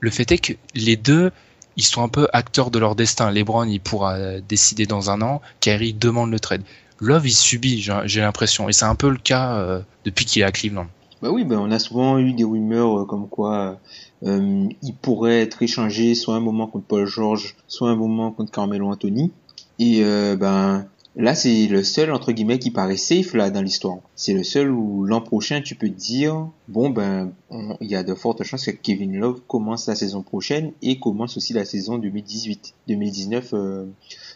[0.00, 1.30] Le fait est que les deux,
[1.76, 3.30] ils sont un peu acteurs de leur destin.
[3.30, 5.40] LeBron, il pourra décider dans un an.
[5.60, 6.62] Kyrie demande le trade.
[7.02, 8.68] Love, il subit, j'ai l'impression.
[8.68, 10.86] Et c'est un peu le cas euh, depuis qu'il est à Cleveland.
[11.20, 13.80] Bah oui, bah on a souvent eu des rumeurs euh, comme quoi
[14.22, 18.52] euh, il pourrait être échangé soit un moment contre Paul George, soit un moment contre
[18.52, 19.32] Carmelo Anthony.
[19.80, 20.04] Et
[20.36, 20.86] ben
[21.16, 23.98] là, c'est le seul entre guillemets qui paraît safe là dans l'histoire.
[24.16, 27.32] C'est le seul où l'an prochain tu peux dire bon ben
[27.80, 31.36] il y a de fortes chances que Kevin Love commence la saison prochaine et commence
[31.36, 33.86] aussi la saison 2018-2019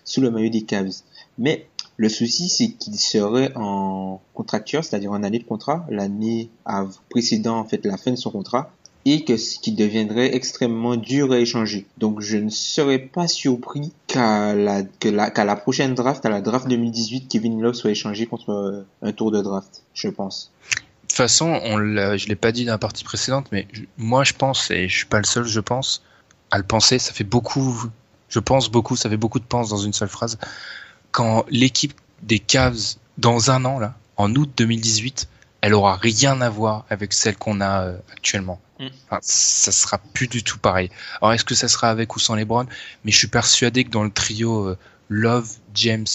[0.05, 1.03] sous le maillot des Cavs.
[1.39, 1.66] Mais
[1.99, 6.51] le souci, c'est qu'il serait en contracteur, c'est-à-dire en année de contrat, l'année
[7.09, 8.70] précédent en fait la fin de son contrat,
[9.07, 11.87] et que ce qui deviendrait extrêmement dur à échanger.
[11.97, 16.67] Donc je ne serais pas surpris qu'à la, qu'à la, prochaine draft, à la draft
[16.67, 20.51] 2018, Kevin Love soit échangé contre euh, un tour de draft, je pense.
[20.73, 20.79] De
[21.09, 24.73] toute façon, on je l'ai pas dit dans la partie précédente, mais moi je pense,
[24.73, 26.03] et je suis pas le seul, je pense,
[26.51, 27.85] à le penser, ça fait beaucoup,
[28.29, 30.37] je pense beaucoup, ça fait beaucoup de pense dans une seule phrase.
[31.13, 35.29] Quand l'équipe des Cavs, dans un an, là, en août 2018,
[35.61, 38.61] elle aura rien à voir avec celle qu'on a euh, actuellement.
[38.79, 38.89] Mm.
[39.20, 40.91] Ça sera plus du tout pareil.
[41.20, 42.66] Alors est-ce que ça sera avec ou sans LeBron?
[43.05, 46.07] Mais je suis persuadé que dans le trio euh, Love, James,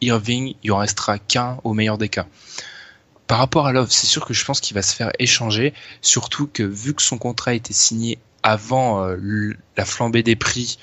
[0.00, 2.26] Irving, il en restera qu'un au meilleur des cas.
[3.26, 6.48] Par rapport à Love, c'est sûr que je pense qu'il va se faire échanger, surtout
[6.52, 10.78] que vu que son contrat a été signé avant euh, la flambée des prix,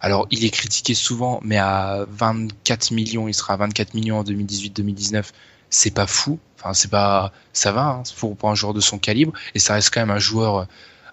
[0.00, 4.24] alors il est critiqué souvent, mais à 24 millions, il sera à 24 millions en
[4.24, 5.24] 2018-2019
[5.70, 6.38] c'est pas fou.
[6.58, 9.92] Enfin, c'est pas, ça va hein, pour, un joueur de son calibre et ça reste
[9.92, 10.66] quand même un joueur,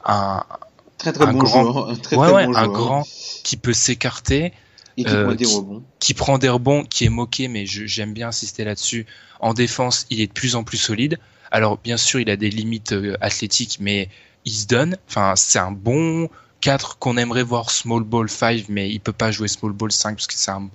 [0.06, 0.44] un
[0.98, 3.04] très très bon grand, joueur, un, très, un grand
[3.44, 4.54] qui peut s'écarter.
[4.96, 5.84] Et qui, prend euh, des rebonds.
[6.00, 9.08] qui prend des rebonds, qui est moqué, mais j'aime bien insister là-dessus.
[9.40, 11.18] En défense, il est de plus en plus solide.
[11.52, 14.10] Alors, bien sûr, il a des limites euh, athlétiques, mais
[14.46, 14.98] il se donne.
[15.10, 16.30] Enfin, c'est un bon
[16.62, 20.16] 4 qu'on aimerait voir small ball 5, mais il peut pas jouer small ball 5
[20.16, 20.70] parce que c'est un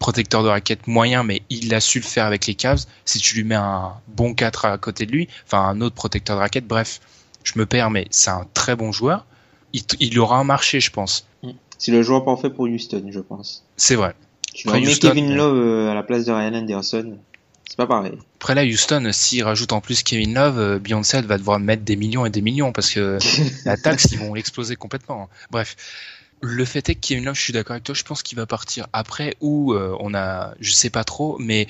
[0.00, 2.84] protecteur de raquette moyen, mais il a su le faire avec les Cavs.
[3.04, 6.36] Si tu lui mets un bon 4 à côté de lui, enfin un autre protecteur
[6.36, 7.00] de raquette, bref,
[7.44, 9.26] je me perds, mais c'est un très bon joueur.
[9.72, 11.26] Il, aura un marché, je pense.
[11.44, 11.50] Mm.
[11.78, 13.62] C'est le joueur parfait pour Houston, je pense.
[13.76, 14.14] C'est vrai.
[14.52, 17.16] Tu vas Kevin Love euh, à la place de Ryan Anderson.
[17.68, 18.18] C'est pas pareil.
[18.40, 21.94] Après là, Houston, s'il rajoute en plus Kevin Love, euh, Beyoncé va devoir mettre des
[21.94, 23.18] millions et des millions parce que
[23.64, 25.28] la taxe, ils vont l'exploser complètement.
[25.52, 25.76] Bref.
[26.42, 28.46] Le fait est que Kevin Love, je suis d'accord avec toi, je pense qu'il va
[28.46, 31.66] partir après ou euh, on a, je sais pas trop, mais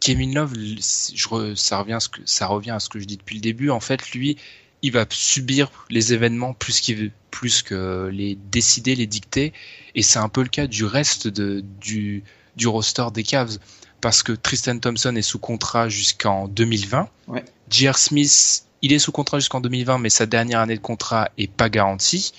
[0.00, 3.16] Kevin Love, je, ça revient à ce que ça revient à ce que je dis
[3.16, 3.70] depuis le début.
[3.70, 4.36] En fait, lui,
[4.82, 9.52] il va subir les événements plus qu'il plus que les décider, les dicter,
[9.94, 12.22] et c'est un peu le cas du reste de, du
[12.56, 13.58] du roster des Cavs
[14.00, 17.08] parce que Tristan Thompson est sous contrat jusqu'en 2020.
[17.28, 17.44] Ouais.
[17.70, 17.96] J.R.
[17.96, 21.70] Smith, il est sous contrat jusqu'en 2020, mais sa dernière année de contrat est pas
[21.70, 22.34] garantie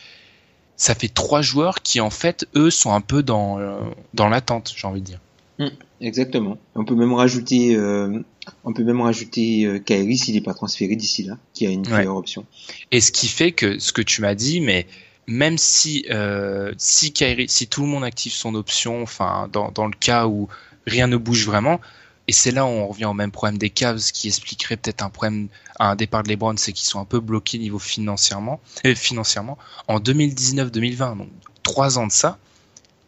[0.77, 3.79] ça fait trois joueurs qui en fait eux sont un peu dans euh,
[4.13, 5.19] dans l'attente, j'ai envie de dire.
[5.59, 5.71] Hum,
[6.01, 6.57] exactement.
[6.75, 8.19] On peut même rajouter euh,
[8.63, 11.87] on peut même rajouter euh, Kyrie s'il n'est pas transféré d'ici là, qui a une
[11.87, 12.45] meilleure option.
[12.91, 14.85] Et ce qui fait que ce que tu m'as dit, mais
[15.27, 19.87] même si euh, si Kyrie, si tout le monde active son option, enfin dans dans
[19.87, 20.47] le cas où
[20.85, 21.79] rien ne bouge vraiment,
[22.27, 25.09] et c'est là où on revient au même problème des Cavs qui expliquerait peut-être un
[25.09, 25.47] problème
[25.79, 28.59] à un départ de LeBron, c'est qu'ils sont un peu bloqués niveau financièrement.
[28.85, 29.57] Euh, financièrement.
[29.87, 31.29] En 2019-2020, donc
[31.61, 32.37] trois ans de ça,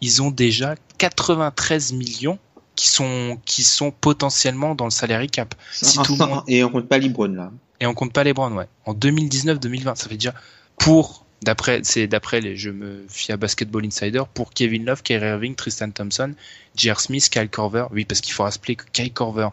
[0.02, 2.38] ils ont déjà 93 millions
[2.76, 5.56] qui sont qui sont potentiellement dans le salary cap.
[5.72, 6.44] Si tout monde...
[6.48, 7.52] Et on compte pas LeBron là.
[7.80, 8.68] Et on compte pas LeBron, ouais.
[8.86, 10.34] En 2019-2020, ça fait déjà
[10.78, 15.28] pour D'après, c'est d'après les, je me fie à Basketball Insider pour Kevin Love, Kyrie
[15.28, 16.34] Irving, Tristan Thompson,
[16.76, 17.00] J.R.
[17.00, 17.86] Smith, Kyle Korver.
[17.92, 19.50] Oui, parce qu'il faut rappeler que Kyle Korver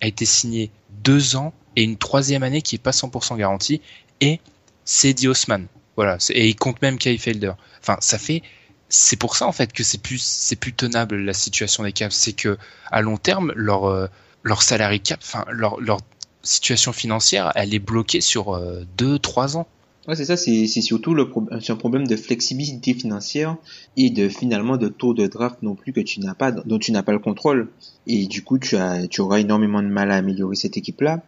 [0.00, 0.70] a été signé
[1.02, 3.80] deux ans et une troisième année qui est pas 100% garantie
[4.20, 4.40] et
[4.84, 5.66] c'est Osman.
[5.96, 6.18] Voilà.
[6.30, 7.52] Et il compte même Kyle Felder.
[7.80, 8.42] Enfin, ça fait,
[8.88, 12.12] c'est pour ça en fait que c'est plus, c'est plus tenable la situation des Cavs.
[12.12, 12.56] C'est que
[12.90, 14.06] à long terme, leur, euh,
[14.44, 15.98] leur salary cap, enfin, leur, leur
[16.42, 19.66] situation financière, elle est bloquée sur euh, deux, trois ans.
[20.08, 23.58] Ouais, c'est ça, c'est surtout le un problème de flexibilité financière
[23.98, 26.92] et de finalement de taux de draft non plus que tu n'as pas, dont tu
[26.92, 27.68] n'as pas le contrôle.
[28.06, 31.22] Et du coup, tu as, tu auras énormément de mal à améliorer cette équipe-là.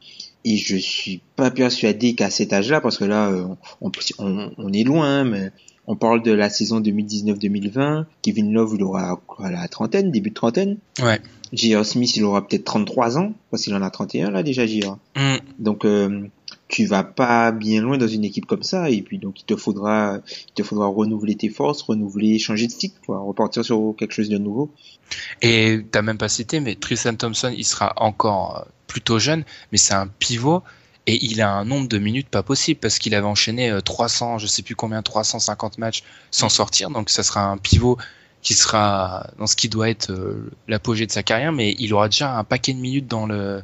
[0.46, 3.44] Et je suis pas persuadé qu'à cet âge-là, parce que là, euh,
[3.82, 5.52] on, on, on, est loin, mais
[5.90, 8.04] on parle de la saison 2019-2020.
[8.22, 10.76] Kevin Love, il aura la trentaine, début de trentaine.
[11.02, 11.20] Ouais.
[11.52, 11.84] J.R.
[11.84, 14.98] Smith, il aura peut-être 33 ans, parce qu'il en a 31 là déjà, J.R.
[15.16, 15.38] Mm.
[15.58, 16.28] Donc, euh,
[16.68, 19.56] tu vas pas bien loin dans une équipe comme ça et puis donc il te
[19.56, 24.12] faudra il te faudra renouveler tes forces renouveler changer de cycle quoi repartir sur quelque
[24.12, 24.70] chose de nouveau
[25.42, 29.94] et t'as même pas cité mais Tristan Thompson il sera encore plutôt jeune mais c'est
[29.94, 30.62] un pivot
[31.06, 34.46] et il a un nombre de minutes pas possible parce qu'il avait enchaîné 300, je
[34.46, 36.90] sais plus combien, 350 matchs sans sortir.
[36.90, 37.98] Donc ça sera un pivot
[38.42, 40.12] qui sera dans ce qui doit être
[40.68, 43.62] l'apogée de sa carrière, mais il aura déjà un paquet de minutes dans le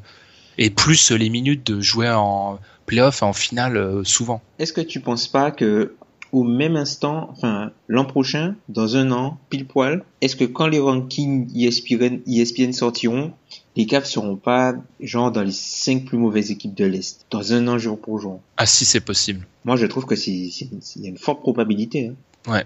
[0.59, 4.41] et plus les minutes de jouer en playoff en finale souvent.
[4.59, 5.95] Est-ce que tu penses pas que
[6.33, 10.81] au même instant, enfin l'an prochain, dans un an, pile poil, est-ce que quand les
[10.81, 13.33] rankings ESPN, ESPN sortiront,
[13.77, 17.69] les Cavs seront pas genre dans les cinq plus mauvaises équipes de l'Est dans un
[17.69, 19.47] an jour pour jour Ah si c'est possible.
[19.65, 22.09] Moi je trouve que c'est il y a une forte probabilité.
[22.09, 22.51] Hein.
[22.51, 22.65] Ouais.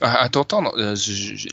[0.00, 0.94] À t'entendre, euh,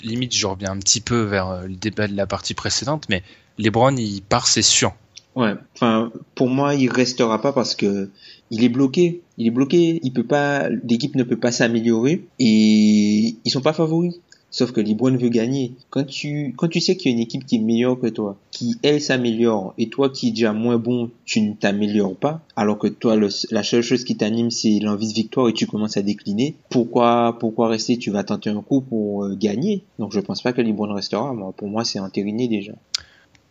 [0.04, 3.24] limite je reviens un petit peu vers euh, le débat de la partie précédente, mais
[3.58, 4.94] LeBron il part c'est sûr.
[5.36, 8.12] Ouais, enfin pour moi il restera pas parce que
[8.52, 9.22] il est bloqué.
[9.38, 10.00] Il est bloqué.
[10.04, 14.14] Il peut pas, l'équipe ne peut pas s'améliorer et ils sont pas favoris.
[14.52, 15.74] Sauf que LeBron veut gagner.
[15.90, 18.38] Quand tu, quand tu sais qu'il y a une équipe qui est meilleure que toi,
[18.52, 22.78] qui elle s'améliore, et toi qui es déjà moins bon, tu ne t'améliores pas, alors
[22.78, 26.02] que toi, la seule chose qui t'anime, c'est l'envie de victoire et tu commences à
[26.02, 26.56] décliner.
[26.70, 27.98] Pourquoi, pourquoi rester?
[27.98, 29.84] Tu vas tenter un coup pour euh, gagner.
[30.00, 31.34] Donc je pense pas que LeBron restera.
[31.34, 32.74] Moi, pour moi, c'est entériné déjà.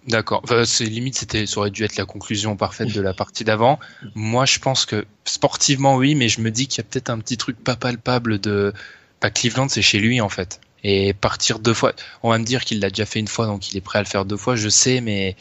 [0.08, 0.42] D'accord.
[0.64, 3.78] c'est limite, c'était, ça aurait dû être la conclusion parfaite de la partie d'avant.
[4.14, 7.18] Moi, je pense que sportivement, oui, mais je me dis qu'il y a peut-être un
[7.18, 8.72] petit truc pas palpable de,
[9.20, 10.60] bah, Cleveland, c'est chez lui, en fait.
[10.82, 13.70] Et partir deux fois, on va me dire qu'il l'a déjà fait une fois, donc
[13.70, 15.36] il est prêt à le faire deux fois, je sais, mais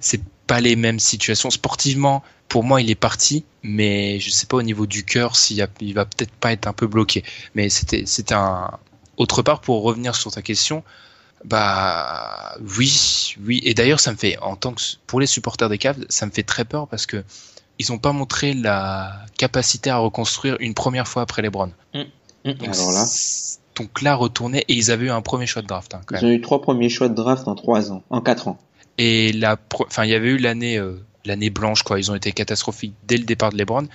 [0.00, 1.50] c'est pas les mêmes situations.
[1.50, 5.66] Sportivement, pour moi, il est parti, mais je sais pas au niveau du cœur s'il
[5.80, 7.22] il va peut-être pas être un peu bloqué.
[7.54, 8.70] Mais c'était, c'était un,
[9.16, 10.82] autre part, pour revenir sur ta question,
[11.44, 13.60] bah oui, oui.
[13.64, 16.30] Et d'ailleurs, ça me fait, en tant que pour les supporters des Cavs, ça me
[16.30, 17.24] fait très peur parce que
[17.78, 21.72] ils n'ont pas montré la capacité à reconstruire une première fois après les Browns.
[21.94, 22.00] Mmh.
[22.44, 22.52] Mmh.
[22.52, 23.06] Donc, Alors là,
[23.76, 25.94] donc là, retourner et ils avaient eu un premier choix de draft.
[25.94, 28.58] Hein, ils ont eu trois premiers choix de draft en trois ans, en quatre ans.
[28.98, 29.56] Et la,
[29.86, 31.98] enfin, il y avait eu l'année, euh, l'année blanche quoi.
[31.98, 33.86] Ils ont été catastrophiques dès le départ de LeBron.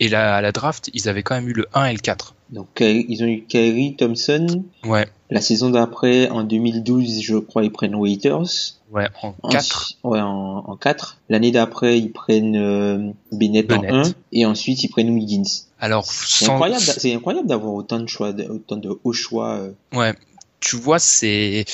[0.00, 2.34] Et là, à la draft, ils avaient quand même eu le 1 et le 4.
[2.50, 4.64] Donc ils ont eu Kyrie Thompson.
[4.84, 5.06] Ouais.
[5.30, 8.78] La saison d'après, en 2012, je crois, ils prennent Waiters.
[8.90, 9.92] Ouais, en 4.
[10.02, 11.18] ouais, en, en 4.
[11.28, 14.02] L'année d'après, ils prennent euh, Bennett, en 1.
[14.32, 15.44] Et ensuite, ils prennent Wiggins.
[15.80, 19.54] Alors, c'est incroyable, d'avoir autant de choix, autant de hauts choix.
[19.54, 19.72] Euh.
[19.92, 20.14] Ouais.
[20.60, 21.64] Tu vois, c'est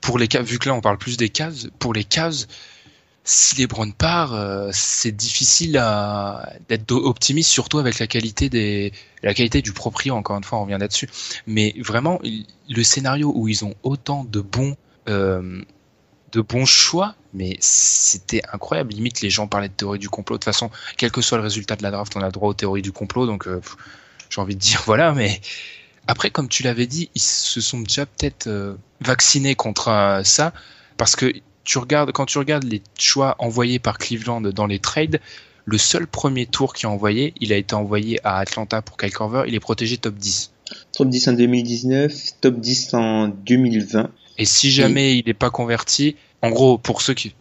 [0.00, 2.48] pour les cas, vu que là on parle plus des cases, pour les cases,
[3.22, 5.72] si LeBron part, euh, c'est difficile
[6.68, 8.92] d'être optimiste, surtout avec la qualité des
[9.22, 10.14] la qualité du proprio.
[10.14, 11.08] Encore une fois, on revient là-dessus.
[11.46, 14.74] Mais vraiment, le scénario où ils ont autant de bons
[15.08, 15.62] euh,
[16.32, 18.92] de bons choix, mais c'était incroyable.
[18.92, 20.36] Limite, les gens parlaient de théorie du complot.
[20.36, 22.54] De toute façon, quel que soit le résultat de la draft, on a droit aux
[22.54, 23.26] théories du complot.
[23.26, 23.60] Donc, euh,
[24.28, 25.12] j'ai envie de dire voilà.
[25.12, 25.40] Mais
[26.06, 30.52] après, comme tu l'avais dit, ils se sont déjà peut-être vaccinés contre ça
[30.96, 31.32] parce que
[31.64, 35.20] tu regardes, quand tu regardes les choix envoyés par Cleveland dans les trades,
[35.64, 39.12] le seul premier tour qui a envoyé, il a été envoyé à Atlanta pour Kyle
[39.46, 40.50] il est protégé top 10.
[40.92, 44.10] Top 10 en 2019, top 10 en 2020.
[44.40, 47.34] Et si jamais il n'est pas converti, en gros, pour ceux qui,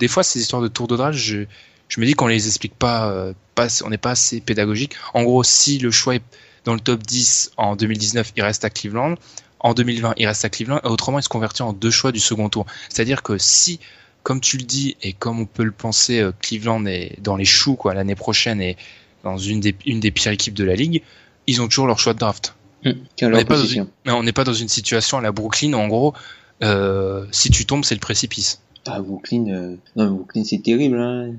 [0.00, 1.44] des fois ces histoires de tour de draft, je,
[1.88, 4.94] je me dis qu'on les explique pas, euh, pas on n'est pas assez pédagogique.
[5.14, 6.22] En gros, si le choix est
[6.64, 9.14] dans le top 10 en 2019, il reste à Cleveland
[9.60, 12.18] en 2020, il reste à Cleveland, et autrement, il se convertit en deux choix du
[12.18, 12.66] second tour.
[12.88, 13.78] C'est-à-dire que si,
[14.24, 17.44] comme tu le dis, et comme on peut le penser, euh, Cleveland est dans les
[17.44, 18.76] choux quoi l'année prochaine et
[19.22, 21.02] dans une des, une des pires équipes de la ligue,
[21.46, 22.56] ils ont toujours leur choix de draft.
[22.84, 22.90] Mmh,
[23.22, 26.14] on n'est pas, pas, dans une situation à la Brooklyn où, en gros,
[26.62, 28.60] euh, si tu tombes, c'est le précipice.
[28.86, 29.76] Ah, Brooklyn, euh...
[29.96, 30.98] non, Brooklyn, c'est terrible.
[30.98, 31.32] Hein.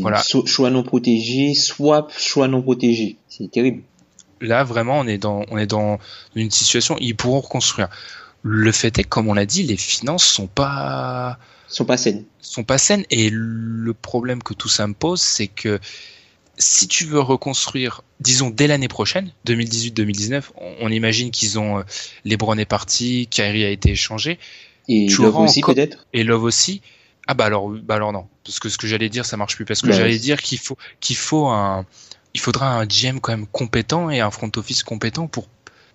[0.00, 0.22] Voilà.
[0.46, 3.16] choix non protégé, swap, choix non protégé.
[3.28, 3.82] C'est terrible
[4.44, 5.98] là vraiment on est dans on est dans
[6.34, 7.88] une situation ils pourront reconstruire.
[8.42, 12.24] Le fait est comme on l'a dit, les finances sont pas sont pas saines.
[12.40, 15.80] Sont pas saines et le problème que tout ça me pose, c'est que
[16.56, 20.42] si tu veux reconstruire, disons dès l'année prochaine, 2018-2019,
[20.80, 21.82] on, imagine qu'ils ont euh,
[22.24, 24.38] LeBron est parti, Kyrie a été échangé,
[24.88, 26.06] et Love aussi peut-être?
[26.12, 26.82] Et Love aussi?
[27.26, 29.64] Ah bah alors, bah alors non, parce que ce que j'allais dire ça marche plus
[29.64, 31.86] parce que bah j'allais dire qu'il faut qu'il faut un
[32.34, 35.48] il faudra un GM quand même compétent et un front office compétent pour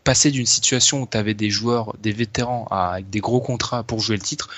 [0.03, 3.99] passer d'une situation où tu avais des joueurs, des vétérans avec des gros contrats pour
[3.99, 4.49] jouer le titre,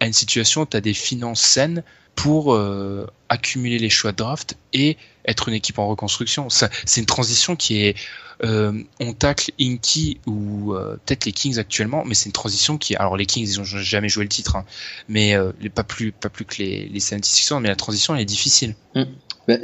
[0.00, 1.84] à une situation où tu as des finances saines
[2.16, 4.96] pour euh, accumuler les choix de draft et
[5.26, 6.48] être une équipe en reconstruction.
[6.50, 7.96] C'est une transition qui est...
[8.42, 12.96] Euh, on tacle Inky ou euh, peut-être les Kings actuellement, mais c'est une transition qui...
[12.96, 14.64] Alors les Kings, ils ont jamais joué le titre, hein,
[15.08, 15.36] mais
[15.74, 18.74] pas, plus, pas plus que les, les 76 mais la transition, elle est difficile.
[18.94, 19.04] Mm.
[19.48, 19.56] Bah,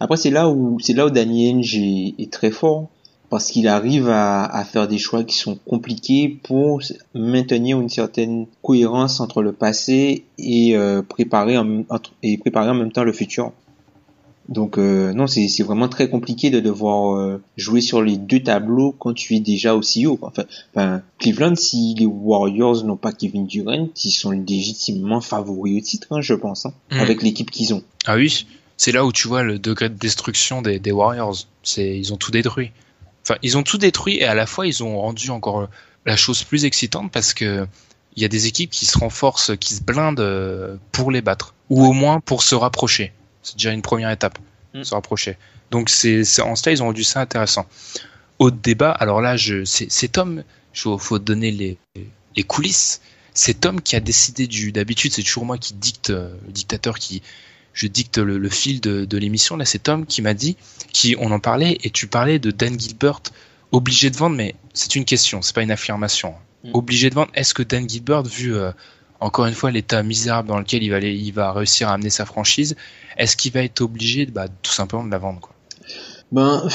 [0.00, 2.88] après c'est là où c'est là où Danny Ainge est, très fort
[3.30, 6.82] parce qu'il arrive à, faire des choix qui sont compliqués pour
[7.14, 11.84] maintenir une certaine cohérence entre le passé et euh, préparer en,
[12.22, 13.52] et préparer en même temps le futur.
[14.48, 18.94] Donc euh, non, c'est vraiment très compliqué de devoir euh, jouer sur les deux tableaux
[18.98, 20.18] quand tu es déjà aussi haut.
[20.22, 25.84] Enfin, enfin Cleveland, si les Warriors n'ont pas Kevin Durant, ils sont légitimement favoris au
[25.84, 26.98] titre, hein, je pense, hein, Mm.
[26.98, 27.82] avec l'équipe qu'ils ont.
[28.06, 31.36] Ah oui, c'est là où tu vois le degré de destruction des, des Warriors.
[31.62, 32.72] C'est, ils ont tout détruit.
[33.24, 35.68] Enfin, ils ont tout détruit et à la fois ils ont rendu encore
[36.04, 37.66] la chose plus excitante parce que
[38.16, 41.54] il y a des équipes qui se renforcent, qui se blindent euh, pour les battre
[41.70, 43.12] ou au moins pour se rapprocher.
[43.42, 44.38] C'est déjà une première étape,
[44.74, 44.84] Mm.
[44.84, 45.36] se rapprocher.
[45.70, 47.66] Donc c'est, en cela ils ont rendu ça intéressant.
[48.38, 48.90] Autre débat.
[48.90, 50.42] Alors là, je, c'est, c'est Tom.
[50.74, 51.78] Il faut, donner les,
[52.34, 53.02] les coulisses.
[53.34, 54.72] C'est Tom qui a décidé du.
[54.72, 57.22] D'habitude, c'est toujours moi qui dicte, euh, le dictateur qui,
[57.74, 59.56] je dicte le, le fil de, de l'émission.
[59.56, 60.56] Là, c'est Tom qui m'a dit,
[60.92, 63.20] qui on en parlait, et tu parlais de Dan Gilbert
[63.70, 66.34] obligé de vendre, mais c'est une question, c'est pas une affirmation.
[66.64, 66.70] Mm.
[66.74, 67.30] Obligé de vendre.
[67.34, 68.72] Est-ce que Dan Gilbert, vu euh,
[69.22, 72.76] encore une fois l'état misérable dans lequel il va, réussir à amener sa franchise,
[73.16, 75.54] est-ce qu'il va être obligé, bah, tout simplement de la vendre quoi?
[76.32, 76.68] Ben,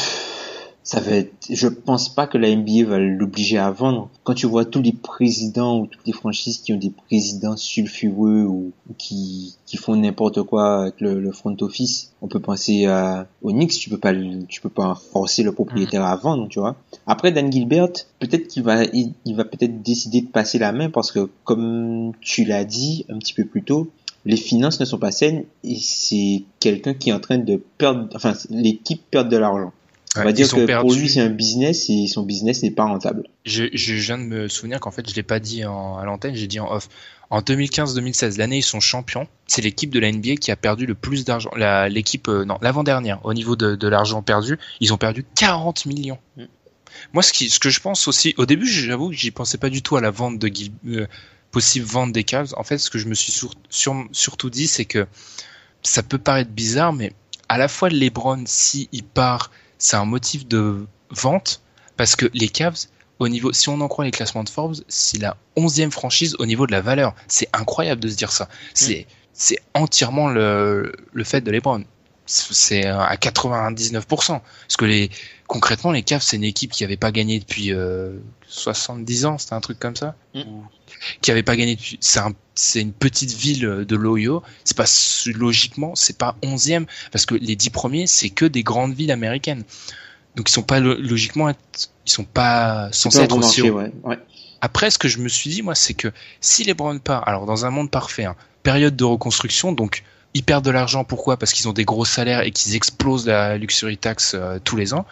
[0.87, 4.09] ça va être, je pense pas que la NBA va l'obliger à vendre.
[4.23, 8.43] Quand tu vois tous les présidents ou toutes les franchises qui ont des présidents sulfureux
[8.43, 12.85] ou, ou qui, qui font n'importe quoi avec le, le front office, on peut penser
[12.85, 14.13] à, au Knicks, tu peux pas,
[14.47, 16.77] tu peux pas forcer le propriétaire à vendre, tu vois.
[17.05, 20.89] Après, Dan Gilbert, peut-être qu'il va, il, il va peut-être décider de passer la main
[20.89, 23.89] parce que, comme tu l'as dit un petit peu plus tôt,
[24.23, 28.07] les finances ne sont pas saines et c'est quelqu'un qui est en train de perdre,
[28.15, 29.73] enfin, l'équipe perd de l'argent.
[30.19, 33.23] On va dire que pour lui c'est un business et son business n'est pas rentable.
[33.45, 36.35] Je, je viens de me souvenir qu'en fait, je l'ai pas dit en, à l'antenne,
[36.35, 36.89] j'ai dit en off.
[37.29, 40.95] En 2015-2016, l'année ils sont champions, c'est l'équipe de la NBA qui a perdu le
[40.95, 41.49] plus d'argent.
[41.57, 45.85] La- L'équipe, euh, non, l'avant-dernière, au niveau de, de l'argent perdu, ils ont perdu 40
[45.87, 46.19] millions.
[46.37, 46.43] Mm.
[47.13, 49.69] Moi, ce, qui, ce que je pense aussi, au début, j'avoue que j'y pensais pas
[49.69, 51.05] du tout à la vente de Gil, euh,
[51.51, 52.53] possible vente des Cavs.
[52.57, 55.05] En fait, ce que je me suis sur- sur- surtout dit, c'est que
[55.83, 57.11] ça peut paraître bizarre, mais
[57.49, 61.61] à la fois LeBron, si il part, c'est un motif de vente,
[61.95, 62.87] parce que les Cavs,
[63.19, 66.45] au niveau, si on en croit les classements de Forbes, c'est la onzième franchise au
[66.45, 67.15] niveau de la valeur.
[67.27, 68.47] C'est incroyable de se dire ça.
[68.73, 71.83] C'est, c'est entièrement le, le fait de LeBron.
[72.27, 74.05] C'est à 99%.
[74.27, 74.41] Parce
[74.77, 75.09] que les,
[75.47, 78.17] concrètement, les Cavs, c'est une équipe qui avait pas gagné depuis euh,
[78.47, 80.15] 70 ans, c'était un truc comme ça.
[80.35, 80.41] Mm.
[80.41, 80.63] Ou-
[81.21, 81.97] Qui avait pas gagné depuis.
[82.01, 84.43] C'est un, c'est une petite ville de l'Ohio.
[84.63, 84.85] C'est pas
[85.33, 89.63] logiquement, c'est pas 11e parce que les 10 premiers, c'est que des grandes villes américaines.
[90.35, 91.55] Donc ils sont pas lo- logiquement, ils
[92.05, 93.91] sont pas censés être aussi ouais.
[94.03, 94.19] ouais.
[94.61, 96.11] Après, ce que je me suis dit, moi, c'est que
[96.41, 100.03] si les Browns part, alors dans un monde parfait, hein, période de reconstruction, donc
[100.33, 101.37] ils perdent de l'argent, pourquoi?
[101.37, 104.93] Parce qu'ils ont des gros salaires et qu'ils explosent la luxury tax euh, tous les
[104.93, 105.05] ans.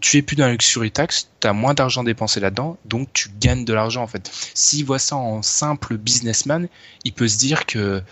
[0.00, 3.30] Tu es plus dans la luxury tax, tu as moins d'argent dépensé là-dedans, donc tu
[3.40, 4.30] gagnes de l'argent en fait.
[4.54, 6.68] S'il voit ça en simple businessman,
[7.04, 8.02] il peut se dire que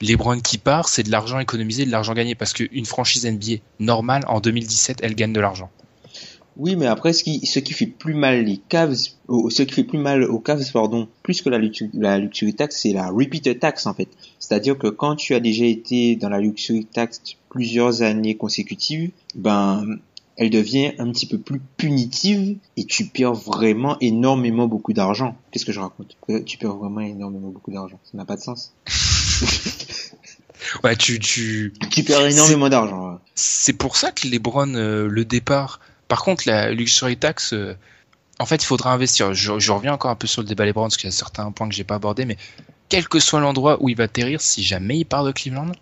[0.00, 3.62] les Browns qui part, c'est de l'argent économisé, de l'argent gagné, parce qu'une franchise NBA
[3.78, 5.70] normale, en 2017, elle gagne de l'argent.
[6.56, 10.24] Oui, mais après, ce qui, fait plus mal les Cavs, ce qui fait plus mal
[10.24, 11.58] aux Cavs, pardon, plus que la,
[11.94, 14.08] la luxury tax, c'est la repeat tax, en fait.
[14.50, 17.20] C'est-à-dire que quand tu as déjà été dans la luxury tax
[17.50, 19.84] plusieurs années consécutives, ben,
[20.36, 25.36] elle devient un petit peu plus punitive et tu perds vraiment énormément beaucoup d'argent.
[25.52, 26.16] Qu'est-ce que je raconte?
[26.30, 28.00] Euh, Tu perds vraiment énormément beaucoup d'argent.
[28.02, 28.74] Ça n'a pas de sens.
[30.84, 33.12] Ouais, tu, tu, Tu perds énormément d'argent.
[33.12, 33.18] ouais.
[33.34, 35.80] c'est pour ça que les Browns, euh, le départ.
[36.06, 37.74] Par contre, la luxury tax, euh,
[38.38, 39.32] en fait, il faudra investir.
[39.32, 41.16] Je, je reviens encore un peu sur le débat les Browns, parce qu'il y a
[41.16, 42.36] certains points que j'ai pas abordés, mais
[42.90, 45.72] quel que soit l'endroit où il va atterrir, si jamais il part de Cleveland,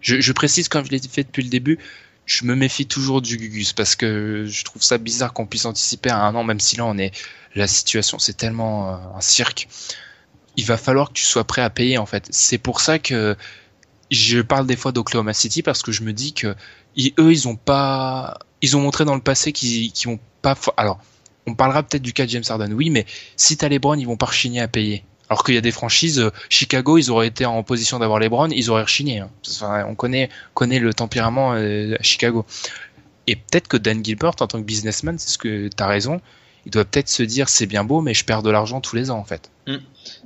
[0.00, 1.78] je, je précise, comme je l'ai fait depuis le début,
[2.26, 6.10] je me méfie toujours du Gugus, parce que je trouve ça bizarre qu'on puisse anticiper
[6.10, 7.10] à un an, même si là, on est,
[7.56, 9.68] la situation, c'est tellement euh, un cirque.
[10.56, 12.28] Il va falloir que tu sois prêt à payer, en fait.
[12.30, 13.36] C'est pour ça que
[14.10, 16.54] je parle des fois d'Oklahoma City, parce que je me dis que
[16.96, 20.56] ils- eux, ils ont pas, ils ont montré dans le passé qu'ils qu'ils ont pas.
[20.76, 21.00] Alors,
[21.46, 23.06] on parlera peut-être du cas de James Harden, oui, mais
[23.36, 25.04] si t'as les Browns, ils vont pas rechigner à payer.
[25.30, 28.28] Alors qu'il y a des franchises, euh, Chicago, ils auraient été en position d'avoir les
[28.28, 29.20] Browns, ils auraient rechigné.
[29.20, 29.30] hein.
[29.48, 32.44] Enfin, on connaît, connaît le tempérament euh, à Chicago.
[33.28, 36.20] Et peut-être que Dan Gilbert, en tant que businessman, c'est ce que t'as raison,
[36.66, 39.12] il doit peut-être se dire c'est bien beau, mais je perds de l'argent tous les
[39.12, 39.50] ans en fait.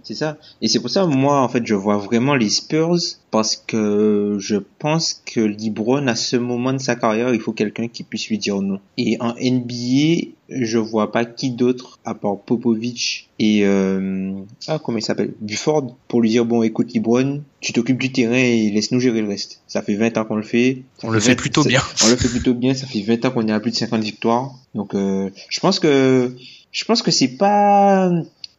[0.03, 0.37] C'est ça.
[0.63, 2.97] Et c'est pour ça, moi, en fait, je vois vraiment les Spurs
[3.31, 7.89] parce que je pense que LeBron, à ce moment de sa carrière, il faut quelqu'un
[7.89, 8.79] qui puisse lui dire non.
[8.97, 14.33] Et en NBA, je vois pas qui d'autre, à part Popovich et, euh,
[14.69, 15.33] ah, comment il s'appelle?
[15.41, 19.29] Buford, pour lui dire, bon, écoute, LeBron, tu t'occupes du terrain et laisse-nous gérer le
[19.29, 19.63] reste.
[19.67, 20.83] Ça fait 20 ans qu'on le fait.
[21.03, 21.83] On le fait fait 20 plutôt ça- bien.
[22.05, 22.75] On le fait plutôt bien.
[22.75, 24.53] Ça fait 20 ans qu'on est à plus de 50 victoires.
[24.75, 26.33] Donc, euh, je pense que,
[26.71, 28.11] je pense que c'est pas,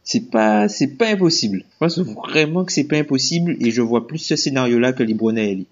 [0.06, 1.64] c'est pas, c'est pas impossible.
[1.72, 5.14] Je pense vraiment que c'est pas impossible et je vois plus ce scénario-là que les
[5.14, 5.66] Brunelli.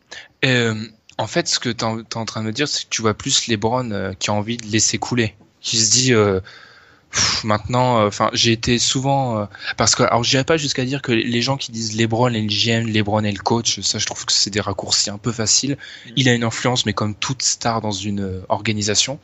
[0.45, 0.75] Euh,
[1.17, 3.15] En fait, ce que tu es en train de me dire, c'est que tu vois
[3.15, 6.41] plus LeBron euh, qui a envie de laisser couler, qui se dit euh,
[7.45, 11.41] maintenant, euh, enfin, j'ai été souvent parce que alors j'irai pas jusqu'à dire que les
[11.41, 14.33] gens qui disent LeBron et le GM, LeBron et le coach, ça je trouve que
[14.33, 15.79] c'est des raccourcis un peu faciles.
[16.17, 19.21] Il a une influence, mais comme toute star dans une organisation,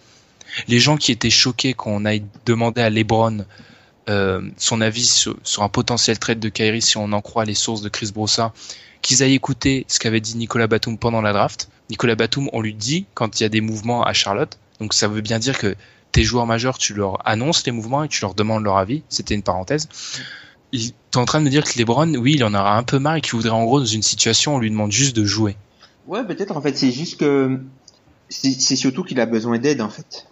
[0.69, 3.45] les gens qui étaient choqués qu'on aille demander à LeBron
[4.57, 7.89] son avis sur, un potentiel trade de Kyrie si on en croit les sources de
[7.89, 8.53] Chris Broussard,
[9.03, 11.69] qu'ils aillent écouter ce qu'avait dit Nicolas Batum pendant la draft.
[11.91, 14.59] Nicolas Batum, on lui dit quand il y a des mouvements à Charlotte.
[14.79, 15.75] Donc ça veut bien dire que
[16.13, 19.03] tes joueurs majeurs, tu leur annonces les mouvements et tu leur demandes leur avis.
[19.09, 19.89] C'était une parenthèse.
[20.73, 22.99] Tu es en train de me dire que LeBron, oui, il en aura un peu
[22.99, 25.57] marre et qu'il voudrait en gros dans une situation on lui demande juste de jouer.
[26.07, 27.61] Ouais, peut-être en fait, c'est juste que
[28.29, 30.27] c'est surtout qu'il a besoin d'aide en fait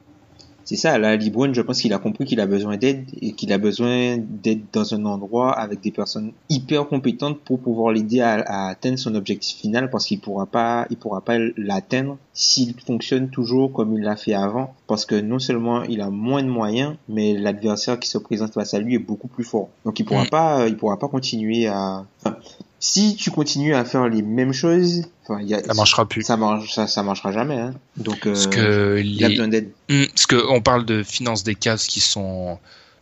[0.68, 3.54] c'est ça, là, LeBron, je pense qu'il a compris qu'il a besoin d'aide et qu'il
[3.54, 8.66] a besoin d'être dans un endroit avec des personnes hyper compétentes pour pouvoir l'aider à,
[8.68, 13.72] atteindre son objectif final parce qu'il pourra pas, il pourra pas l'atteindre s'il fonctionne toujours
[13.72, 17.32] comme il l'a fait avant parce que non seulement il a moins de moyens, mais
[17.32, 19.70] l'adversaire qui se présente face à lui est beaucoup plus fort.
[19.86, 20.28] Donc il pourra mm.
[20.28, 22.04] pas, il pourra pas continuer à,
[22.80, 25.02] si tu continues à faire les mêmes choses,
[25.40, 26.22] y a, ça marchera plus.
[26.22, 27.58] Ça marche, ça, ça marchera jamais.
[27.58, 27.74] Hein.
[27.96, 29.70] Donc, euh, que il y a besoin d'aide.
[29.88, 32.58] Hmm, parce que on parle de finances des cases qui sont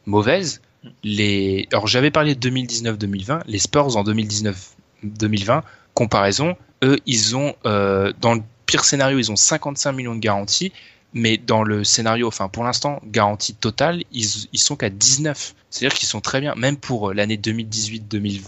[0.07, 0.63] mauvaises.
[1.03, 3.43] Les, alors j'avais parlé de 2019-2020.
[3.47, 5.63] Les Spurs en 2019-2020,
[5.95, 10.73] comparaison, eux, ils ont euh, dans le pire scénario, ils ont 55 millions de garanties.
[11.13, 15.55] Mais dans le scénario, enfin pour l'instant, garantie totale, ils, ils sont qu'à 19.
[15.71, 18.43] C'est-à-dire qu'ils sont très bien, même pour l'année 2018-2020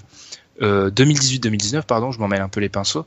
[0.61, 3.05] 2018-2019, euh, pardon, je m'en mêle un peu les pinceaux,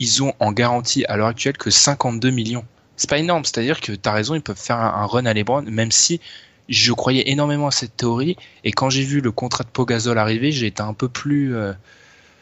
[0.00, 2.64] ils ont en garantie à l'heure actuelle que 52 millions.
[2.96, 5.62] C'est pas énorme, c'est-à-dire que tu as raison, ils peuvent faire un, run à LeBron,
[5.62, 6.20] même si
[6.68, 10.50] je croyais énormément à cette théorie, et quand j'ai vu le contrat de Pogazol arriver,
[10.50, 11.72] j'ai été un peu plus euh,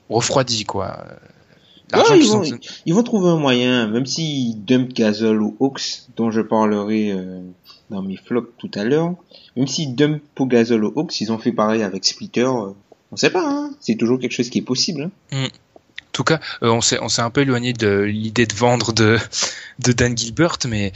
[0.09, 1.05] refroidi, quoi.
[1.93, 7.41] ils, vont, trouver un moyen, même s'ils dump Gasol ou Hawks, dont je parlerai euh,
[7.91, 9.15] dans mes flops tout à l'heure,
[9.57, 12.49] même s'ils dump Pogazol ou Hawks, ils ont fait pareil avec Splitter,
[13.15, 13.71] on sait pas, hein.
[13.81, 15.03] c'est toujours quelque chose qui est possible.
[15.03, 15.11] Hein.
[15.33, 15.45] Mm.
[15.45, 19.19] En tout cas, euh, on s'est un peu éloigné de l'idée de vendre de
[19.79, 20.93] de Dan Gilbert, mais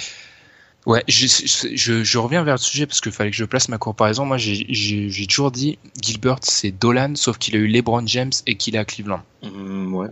[0.87, 1.27] ouais, je,
[1.75, 4.25] je, reviens vers le sujet parce qu'il fallait que je place ma comparaison.
[4.25, 8.75] Moi, j'ai toujours dit Gilbert, c'est Dolan, sauf qu'il a eu LeBron James et qu'il
[8.75, 9.21] est à Cleveland.
[9.43, 10.09] Mm, ouais.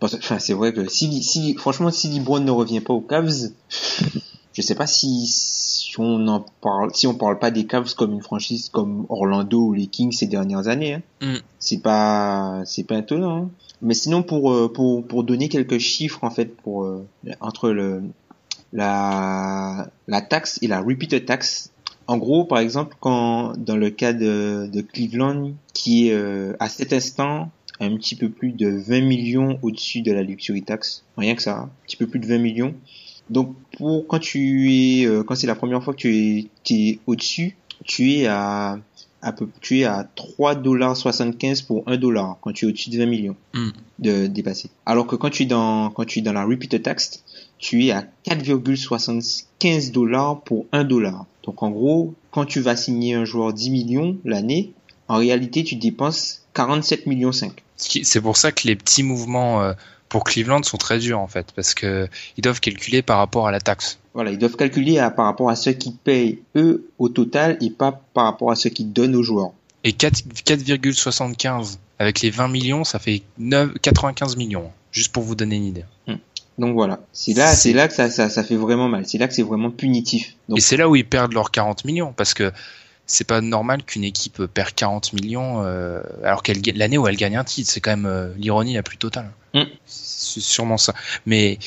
[0.00, 3.50] Enfin, c'est vrai que si, si franchement, si LeBron ne revient pas aux Cavs,
[4.52, 5.26] je sais pas si
[5.90, 9.58] si on en parle, si on parle pas des Cavs comme une franchise comme Orlando
[9.60, 11.38] ou les Kings ces dernières années, hein, mm.
[11.58, 13.44] c'est pas, c'est pas étonnant.
[13.44, 13.50] Hein.
[13.82, 17.04] Mais sinon, pour, euh, pour, pour donner quelques chiffres, en fait, pour, euh,
[17.40, 18.02] entre le,
[18.72, 21.72] la, la taxe et la repeated tax,
[22.06, 26.68] en gros, par exemple, quand, dans le cas de, de Cleveland, qui est, euh, à
[26.68, 31.02] cet instant, un petit peu plus de 20 millions au-dessus de la luxury tax.
[31.16, 32.74] Rien que ça, un petit peu plus de 20 millions.
[33.30, 37.56] Donc pour quand tu es euh, quand c'est la première fois que tu es, au-dessus,
[37.84, 38.78] tu es à
[39.22, 43.06] à peu tu es à 3,75 pour 1 dollar quand tu es au-dessus de 20
[43.06, 43.70] millions hmm.
[44.00, 44.70] de dépasser.
[44.86, 47.22] Alors que quand tu es dans quand tu es dans la repeated tax,
[47.58, 51.26] tu es à 4,75 dollars pour 1 dollar.
[51.44, 54.72] Donc en gros, quand tu vas signer un joueur 10 millions l'année,
[55.08, 57.52] en réalité, tu dépenses 47 millions 5.
[57.76, 59.72] C'est pour ça que les petits mouvements euh,
[60.10, 62.06] pour Cleveland sont très durs en fait, parce que
[62.36, 63.98] ils doivent calculer par rapport à la taxe.
[64.12, 68.02] Voilà, ils doivent calculer par rapport à ce qu'ils payent eux au total et pas
[68.12, 69.52] par rapport à ce qu'ils donnent aux joueurs.
[69.84, 75.56] Et 4,75 avec les 20 millions, ça fait 9, 95 millions, juste pour vous donner
[75.56, 75.84] une idée.
[76.06, 76.16] Hmm.
[76.58, 79.06] Donc voilà, c'est là, c'est là que ça, ça, ça, fait vraiment mal.
[79.06, 80.34] C'est là que c'est vraiment punitif.
[80.54, 82.52] Et c'est là où ils perdent leurs 40 millions, parce que
[83.10, 87.36] c'est pas normal qu'une équipe perd 40 millions euh, alors qu'elle l'année où elle gagne
[87.36, 87.68] un titre.
[87.68, 89.32] C'est quand même euh, l'ironie la plus totale.
[89.52, 89.64] Mm.
[89.84, 90.94] C'est sûrement ça.
[91.26, 91.58] Mais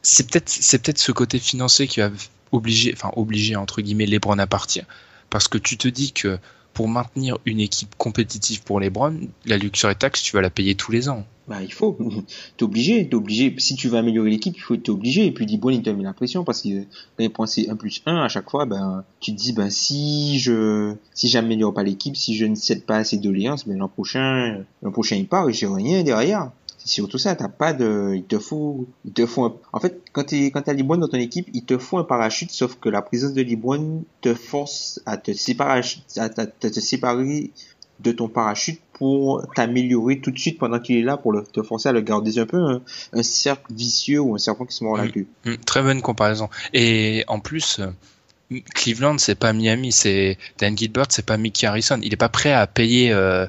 [0.00, 2.08] c'est peut-être c'est peut-être ce côté financier qui va
[2.50, 4.86] obliger, enfin obliger entre guillemets LeBron à partir,
[5.28, 6.38] parce que tu te dis que
[6.78, 10.92] pour maintenir une équipe compétitive pour LeBron, la luxury tax tu vas la payer tous
[10.92, 11.24] les ans.
[11.48, 11.98] Bah, il faut.
[12.56, 13.52] t'es obligé, t'es obligé.
[13.58, 15.26] Si tu veux améliorer l'équipe, il faut être obligé.
[15.26, 17.74] Et puis, Dibon, il te met la pression parce que quand il prend ses 1
[17.74, 21.82] plus 1 à chaque fois, ben, tu te dis, ben, si je, si j'améliore pas
[21.82, 25.48] l'équipe, si je ne cède pas assez doléances, ben, l'an prochain, l'an prochain, il part
[25.48, 26.52] et j'ai rien derrière.
[26.88, 30.24] C'est surtout ça, t'as pas de, il te faut, il te faut, en fait, quand
[30.24, 33.02] t'es, quand t'as Libon dans ton équipe, il te faut un parachute, sauf que la
[33.02, 35.82] présence de Libon te force à te séparer,
[36.16, 37.50] à te séparer
[38.00, 41.62] de ton parachute pour t'améliorer tout de suite pendant qu'il est là pour le, te
[41.62, 42.80] forcer à le garder un peu
[43.12, 45.12] un, cercle vicieux ou un serpent qui se mord la mm.
[45.12, 45.26] queue.
[45.44, 45.56] Mm.
[45.66, 46.48] très bonne comparaison.
[46.72, 51.98] Et en plus, euh, Cleveland c'est pas Miami, c'est Dan Gilbert, c'est pas Mickey Harrison.
[52.02, 53.46] Il est pas prêt à payer, euh,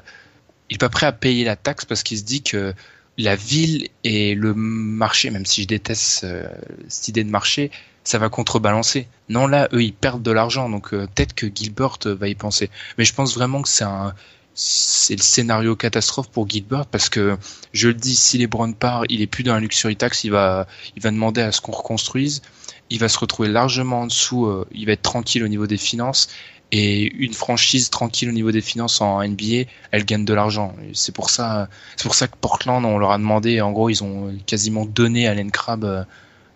[0.68, 2.74] il est pas prêt à payer la taxe parce qu'il se dit que
[3.18, 6.48] la ville et le marché, même si je déteste euh,
[6.88, 7.70] cette idée de marché,
[8.04, 9.06] ça va contrebalancer.
[9.28, 12.34] Non, là, eux, ils perdent de l'argent, donc euh, peut-être que Gilbert euh, va y
[12.34, 12.70] penser.
[12.98, 14.14] Mais je pense vraiment que c'est un,
[14.54, 17.36] c'est le scénario catastrophe pour Gilbert parce que
[17.72, 20.30] je le dis, si les Browns part, il est plus dans la luxury tax, il
[20.30, 22.42] va, il va demander à ce qu'on reconstruise.
[22.90, 25.76] Il va se retrouver largement en dessous, euh, il va être tranquille au niveau des
[25.76, 26.28] finances
[26.72, 30.74] et une franchise tranquille au niveau des finances en NBA, elle gagne de l'argent.
[30.92, 34.04] C'est pour ça, c'est pour ça que Portland, on leur a demandé, en gros, ils
[34.04, 36.04] ont quasiment donné Allen Crabbe euh,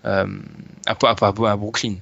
[0.04, 0.26] euh,
[0.86, 1.96] à, à, à, Brooklyn.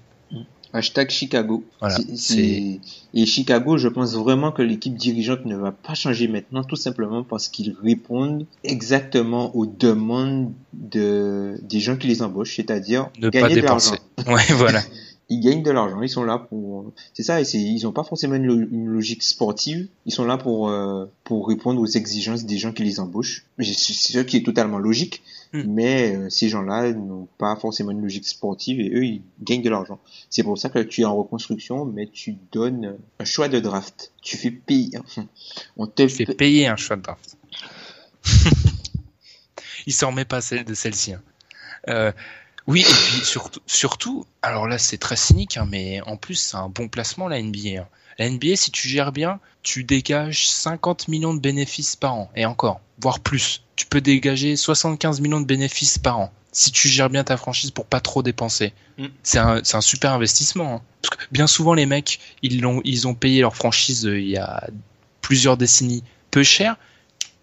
[0.75, 1.65] Hashtag Chicago.
[1.81, 6.77] Voilà, Et Chicago, je pense vraiment que l'équipe dirigeante ne va pas changer maintenant, tout
[6.77, 13.29] simplement parce qu'ils répondent exactement aux demandes de, des gens qui les embauchent, c'est-à-dire Ne
[13.29, 13.97] pas gagner de l'argent.
[14.27, 14.81] Ouais, voilà.
[15.33, 16.93] Ils gagnent de l'argent, ils sont là pour...
[17.15, 20.37] C'est ça, et ils n'ont pas forcément une, lo- une logique sportive, ils sont là
[20.37, 23.45] pour, euh, pour répondre aux exigences des gens qui les embauchent.
[23.59, 25.23] C'est ce qui est totalement logique,
[25.55, 25.65] Hmm.
[25.69, 29.69] mais euh, ces gens-là n'ont pas forcément une logique sportive et eux, ils gagnent de
[29.69, 29.99] l'argent.
[30.31, 34.13] C'est pour ça que tu es en reconstruction, mais tu donnes un choix de draft.
[34.23, 34.97] Tu fais payer...
[34.99, 35.27] enfin,
[35.77, 37.37] On te fait payer un choix de draft.
[39.87, 41.13] il s'en remet pas de celle-ci.
[41.13, 41.23] hein.
[41.89, 42.13] Euh,
[42.67, 46.57] oui, et puis surtout, surtout, alors là c'est très cynique, hein, mais en plus c'est
[46.57, 47.81] un bon placement la NBA.
[47.81, 47.89] hein.
[48.19, 52.45] La NBA, si tu gères bien, tu dégages 50 millions de bénéfices par an, et
[52.47, 53.63] encore, voire plus.
[53.75, 57.71] Tu peux dégager 75 millions de bénéfices par an si tu gères bien ta franchise
[57.71, 58.75] pour pas trop dépenser.
[58.99, 59.07] Mm.
[59.23, 60.75] C'est un, super investissement.
[60.77, 60.83] hein.
[61.01, 64.29] Parce que bien souvent les mecs, ils l'ont, ils ont payé leur franchise euh, il
[64.29, 64.69] y a
[65.23, 66.77] plusieurs décennies peu cher,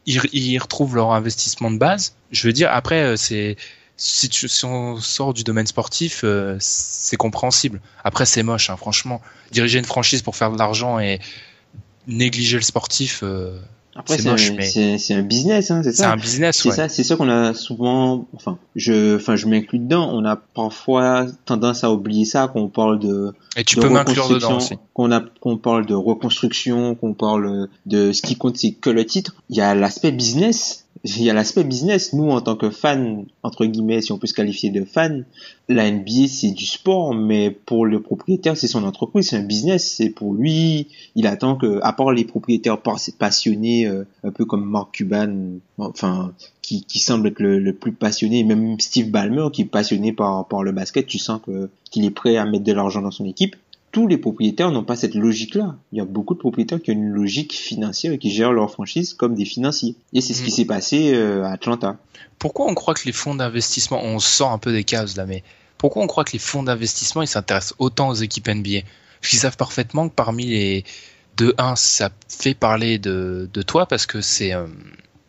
[0.06, 2.16] ils, ils retrouvent leur investissement de base.
[2.32, 3.58] Je veux dire, après, euh, c'est
[4.02, 7.82] si, tu, si on sort du domaine sportif, euh, c'est compréhensible.
[8.04, 9.22] Après, c'est moche, hein, franchement.
[9.52, 11.20] Diriger une franchise pour faire de l'argent et
[12.08, 13.60] négliger le sportif, euh,
[13.96, 16.12] Après, c'est c'est moche, mais- c'est- c'est un business, hein, c'est c'est ça.
[16.14, 16.60] un business.
[16.62, 16.76] C'est Ouais.
[16.76, 20.10] ça, c'est ça qu'on a souvent, enfin, je, enfin, je m'inclus dedans.
[20.14, 24.30] On a parfois tendance à oublier ça, qu'on parle de, Et tu de peux m'inclure
[24.30, 24.90] dedans reconstruction, aussi.
[24.94, 29.06] Qu'on a, qu'on parle de reconstruction, qu'on parle de ce qui compte, c'est que le
[29.06, 29.36] titre.
[29.50, 30.86] Il y a l'aspect business.
[31.06, 32.12] Il y a l'aspect business.
[32.12, 35.26] Nous, en tant que fans, entre guillemets, si on peut se qualifier de fan,
[35.70, 39.96] la NBA, c'est du sport, mais pour le propriétaire, c'est son entreprise, c'est un business.
[39.96, 44.44] C'est pour lui, il attend que, à part les propriétaires pas- passionnés, euh, un peu
[44.44, 49.62] comme Mark Cuban, enfin, qui, qui semble être le, plus passionné, même Steve Ballmer, qui
[49.62, 51.40] est passionné par, le basket, tu sens
[51.92, 53.56] qu'il est prêt à mettre de l'argent dans son équipe.
[53.92, 55.76] Tous les propriétaires n'ont pas cette logique-là.
[55.92, 58.70] Il y a beaucoup de propriétaires qui ont une logique financière et qui gèrent leur
[58.72, 59.96] franchise comme des financiers.
[60.14, 60.54] Et c'est ce qui Mm.
[60.56, 61.98] s'est passé euh, à Atlanta.
[62.38, 65.44] Pourquoi on croit que les fonds d'investissement, on sort un peu des cases là, mais
[65.78, 68.82] pourquoi on croit que les fonds d'investissement ils s'intéressent autant aux équipes NBA
[69.20, 70.84] Parce qu'ils savent parfaitement que parmi les
[71.38, 74.68] de 1, ça fait parler de, de toi parce que c'est, euh,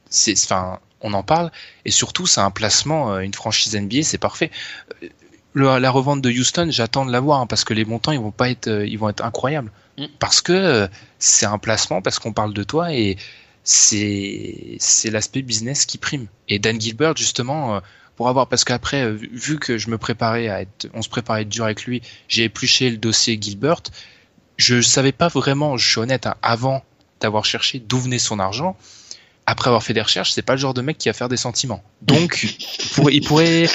[0.09, 1.51] c'est, enfin, on en parle
[1.85, 4.51] et surtout c'est un placement, euh, une franchise NBA, c'est parfait.
[5.53, 8.21] Le- la revente de Houston, j'attends de la voir hein, parce que les montants ils
[8.21, 10.05] vont pas être, euh, ils vont être incroyables Mm.
[10.19, 10.89] parce que euh,
[11.19, 13.17] c'est un placement parce qu'on parle de toi et
[13.65, 16.27] c'est c'est l'aspect business qui prime.
[16.49, 17.81] Et Dan Gilbert justement euh,
[18.17, 21.43] pour avoir parce qu'après vu- que je me préparais à être on se préparait à
[21.43, 23.83] être dur avec lui, j'ai épluché le dossier Gilbert.
[24.57, 26.85] Je savais pas vraiment, je suis honnête, hein, avant
[27.21, 28.77] d'avoir cherché d'où venait son argent.
[29.47, 31.39] Après avoir fait des recherches, c'est pas le genre de mec qui va faire des
[31.39, 31.83] sentiments.
[32.03, 32.47] Donc,
[33.11, 33.67] il pourrait...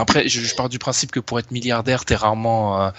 [0.00, 2.90] Après, je, pars du principe que pour être milliardaire, t'es rarement, euh,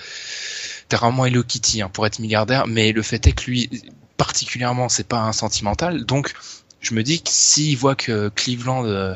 [0.89, 2.67] t'es rarement Hello Kitty hein, pour être milliardaire.
[2.67, 3.69] Mais le fait est que lui,
[4.17, 6.05] particulièrement, c'est pas un sentimental.
[6.05, 6.33] Donc,
[6.81, 9.15] je me dis que s'il voit que Cleveland, euh,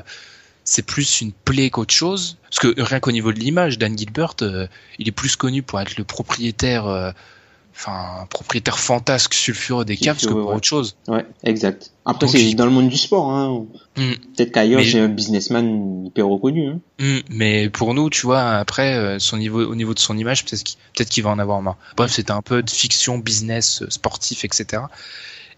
[0.63, 4.35] c'est plus une plaie qu'autre chose, parce que rien qu'au niveau de l'image, Dan Gilbert,
[4.41, 4.67] euh,
[4.97, 7.13] il est plus connu pour être le propriétaire,
[7.79, 10.55] enfin, propriétaire fantasque sulfureux des Cavs que pour ouais.
[10.55, 10.97] autre chose.
[11.07, 11.91] Ouais, exact.
[12.05, 13.31] Après, c'est dans le monde du sport.
[13.31, 13.65] Hein.
[13.95, 14.11] Mm.
[14.35, 16.67] Peut-être qu'ailleurs, Mais- j'ai un businessman hyper reconnu.
[16.67, 16.79] Hein.
[16.99, 20.43] Hmm, mais pour nous, tu vois, après, euh, son niveau, au niveau de son image,
[20.45, 21.77] peut-être qu'il va en avoir marre.
[21.95, 24.83] Bref, c'était un peu de fiction, business, euh, sportif, etc.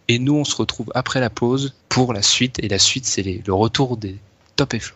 [0.07, 2.59] Et nous, on se retrouve après la pause pour la suite.
[2.59, 4.17] Et la suite, c'est le retour des
[4.55, 4.95] top et flow.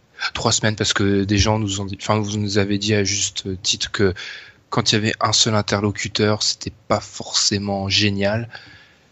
[0.33, 3.03] Trois semaines parce que des gens nous ont dit, enfin, vous nous avez dit à
[3.03, 4.13] juste titre que
[4.69, 8.47] quand il y avait un seul interlocuteur, c'était pas forcément génial.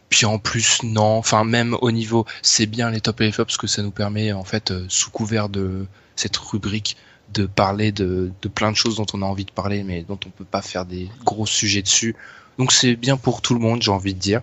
[0.09, 1.17] Puis en plus, non.
[1.17, 3.91] Enfin, même au niveau, c'est bien les top et les flops parce que ça nous
[3.91, 5.85] permet, en fait, euh, sous couvert de
[6.15, 6.97] cette rubrique,
[7.33, 10.19] de parler de, de plein de choses dont on a envie de parler, mais dont
[10.25, 12.15] on peut pas faire des gros sujets dessus.
[12.57, 14.41] Donc c'est bien pour tout le monde, j'ai envie de dire.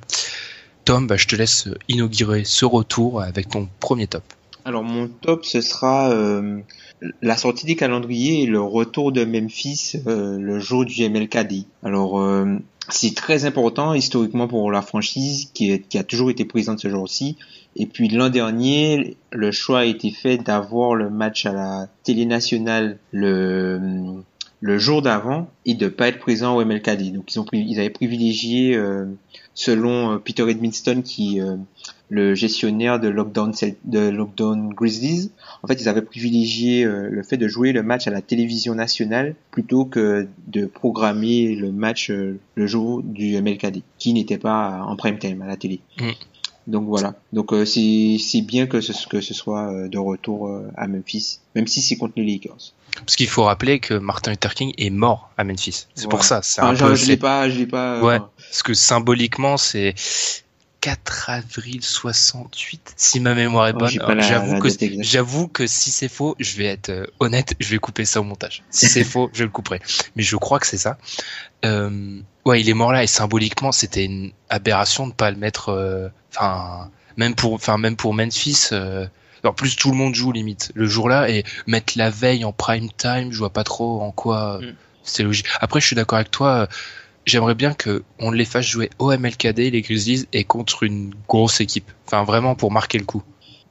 [0.84, 4.22] Tom, bah, je te laisse inaugurer ce retour avec ton premier top.
[4.66, 6.58] Alors mon top, ce sera euh,
[7.22, 11.66] la sortie des calendriers et le retour de Memphis euh, le jour du MLKD.
[11.84, 12.56] Alors euh,
[12.88, 17.38] c'est très important historiquement pour la franchise qui, qui a toujours été présente ce jour-ci.
[17.76, 22.26] Et puis l'an dernier, le choix a été fait d'avoir le match à la télé
[22.26, 23.78] nationale le
[24.66, 27.12] le jour d'avant et de pas être présent au MLKD.
[27.12, 29.04] Donc ils ont ils avaient privilégié euh,
[29.54, 31.54] selon euh, Peter Edmiston qui euh,
[32.08, 33.52] le gestionnaire de Lockdown
[33.84, 35.30] de Lockdown Grizzlies.
[35.62, 39.34] En fait, ils avaient privilégié le fait de jouer le match à la télévision nationale
[39.50, 45.18] plutôt que de programmer le match le jour du MLKD, qui n'était pas en prime
[45.18, 45.80] time à la télé.
[46.00, 46.10] Mm.
[46.66, 47.14] Donc voilà.
[47.32, 50.86] Donc euh, c'est c'est bien que ce que ce soit euh, de retour euh, à
[50.88, 52.72] Memphis, même si c'est contre les Lakers.
[52.96, 55.86] Parce qu'il faut rappeler que Martin Luther King est mort à Memphis.
[55.94, 56.40] C'est pour ça.
[56.42, 58.02] C'est Enfin, un genre, peu, je l'ai pas, je l'ai pas.
[58.02, 58.18] Ouais.
[58.18, 59.94] Parce que symboliquement, c'est
[60.80, 64.20] 4 avril 68, si ma mémoire est Oh, bonne.
[64.20, 64.68] J'avoue que,
[65.00, 68.24] j'avoue que si c'est faux, je vais être euh, honnête, je vais couper ça au
[68.24, 68.62] montage.
[68.70, 69.80] Si c'est faux, je le couperai.
[70.14, 70.96] Mais je crois que c'est ça.
[71.64, 75.68] Euh, ouais, il est mort là et symboliquement, c'était une aberration de pas le mettre.
[75.70, 78.68] euh, Enfin, même pour, enfin même pour Memphis.
[78.72, 79.06] Euh,
[79.44, 82.88] en plus, tout le monde joue limite le jour-là et mettre la veille en prime
[82.96, 84.74] time, je vois pas trop en quoi euh, Mm.
[85.02, 85.46] c'est logique.
[85.60, 86.68] Après, je suis d'accord avec toi.
[87.26, 91.60] J'aimerais bien que on les fasse jouer au MLKD, les Grizzlies, et contre une grosse
[91.60, 91.90] équipe.
[92.06, 93.22] Enfin, vraiment pour marquer le coup.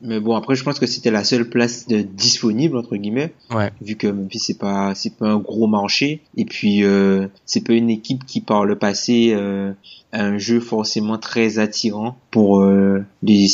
[0.01, 3.71] Mais bon, après, je pense que c'était la seule place de disponible entre guillemets, Ouais.
[3.81, 7.73] vu que Memphis c'est pas c'est pas un gros marché, et puis euh, c'est pas
[7.73, 9.71] une équipe qui par le passé euh,
[10.11, 13.47] a un jeu forcément très attirant pour euh, les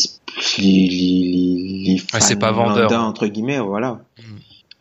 [0.58, 2.92] les les les, les Ouais, fans pas vendeur.
[3.04, 4.02] entre guillemets, voilà.
[4.18, 4.22] Mm.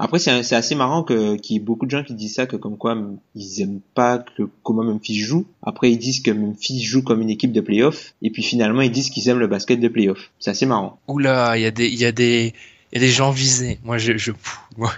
[0.02, 2.56] Après, c'est assez marrant que qu'il y ait beaucoup de gens qui disent ça, que
[2.56, 2.96] comme quoi
[3.34, 5.46] ils aiment pas que comment Memphis joue.
[5.62, 8.90] Après, ils disent que Memphis joue comme une équipe de playoff, et puis finalement ils
[8.90, 10.30] disent qu'ils aiment le basket de playoff.
[10.38, 10.98] C'est assez marrant.
[11.06, 12.54] Oula, il y a des, il y a des,
[12.92, 13.78] il y a des gens visés.
[13.84, 14.32] Moi, je, je,
[14.78, 14.90] moi,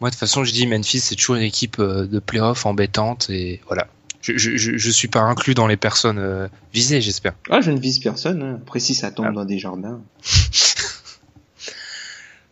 [0.00, 3.30] moi, de toute façon, je dis Memphis, c'est toujours une équipe euh, de playoff embêtante
[3.30, 3.86] et voilà.
[4.20, 7.32] Je, je, je, je suis pas inclus dans les personnes euh, visées, j'espère.
[7.50, 8.42] Ah, je ne vise personne.
[8.42, 8.58] hein.
[8.62, 9.32] Après, si ça tombe Ah.
[9.32, 10.00] dans des jardins.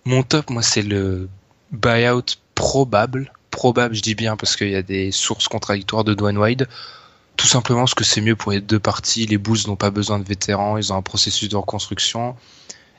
[0.05, 1.28] Mon top, moi, c'est le
[1.72, 3.32] buyout probable.
[3.50, 6.68] Probable, je dis bien parce qu'il y a des sources contradictoires de Dwayne Wade.
[7.36, 9.26] Tout simplement parce que c'est mieux pour les deux parties.
[9.26, 12.36] Les Bulls n'ont pas besoin de vétérans, ils ont un processus de reconstruction.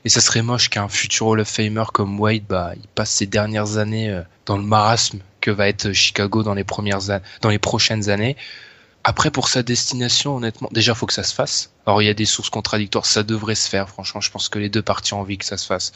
[0.04, 3.26] Et ça serait moche qu'un futur Hall of Famer comme Wade, bah, il passe ses
[3.26, 7.50] dernières années euh, dans le marasme que va être Chicago dans les premières an- dans
[7.50, 8.36] les prochaines années.
[9.04, 11.70] Après, pour sa destination, honnêtement, déjà, faut que ça se fasse.
[11.86, 14.20] Alors, il y a des sources contradictoires, ça devrait se faire, franchement.
[14.20, 15.92] Je pense que les deux parties ont envie que ça se fasse.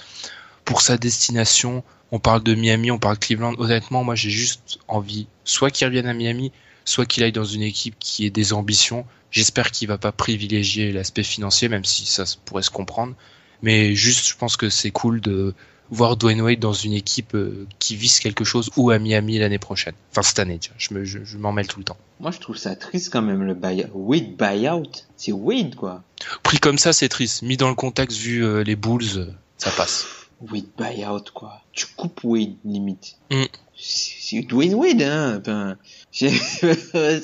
[0.66, 3.54] Pour sa destination, on parle de Miami, on parle de Cleveland.
[3.58, 6.52] Honnêtement, moi, j'ai juste envie, soit qu'il revienne à Miami,
[6.84, 9.06] soit qu'il aille dans une équipe qui ait des ambitions.
[9.30, 13.14] J'espère qu'il va pas privilégier l'aspect financier, même si ça pourrait se comprendre.
[13.62, 15.54] Mais juste, je pense que c'est cool de
[15.90, 19.60] voir Dwayne Wade dans une équipe euh, qui vise quelque chose ou à Miami l'année
[19.60, 19.94] prochaine.
[20.10, 20.74] Enfin, cette année, tiens.
[20.78, 21.96] Je me, je, je m'en mêle tout le temps.
[22.18, 23.90] Moi, je trouve ça triste quand même, le buyout.
[23.94, 24.90] Wade buyout.
[25.16, 26.02] C'est Wade, quoi.
[26.42, 27.42] Pris comme ça, c'est triste.
[27.42, 30.06] Mis dans le contexte, vu euh, les Bulls, euh, ça passe.
[30.40, 31.60] Wade buyout, quoi.
[31.72, 33.16] Tu coupes Wade, limite.
[33.30, 33.44] Mm.
[34.28, 35.38] C'est Dwayne Wade, hein.
[35.40, 35.76] Enfin,
[36.10, 36.30] c'est
[36.94, 37.20] ouais,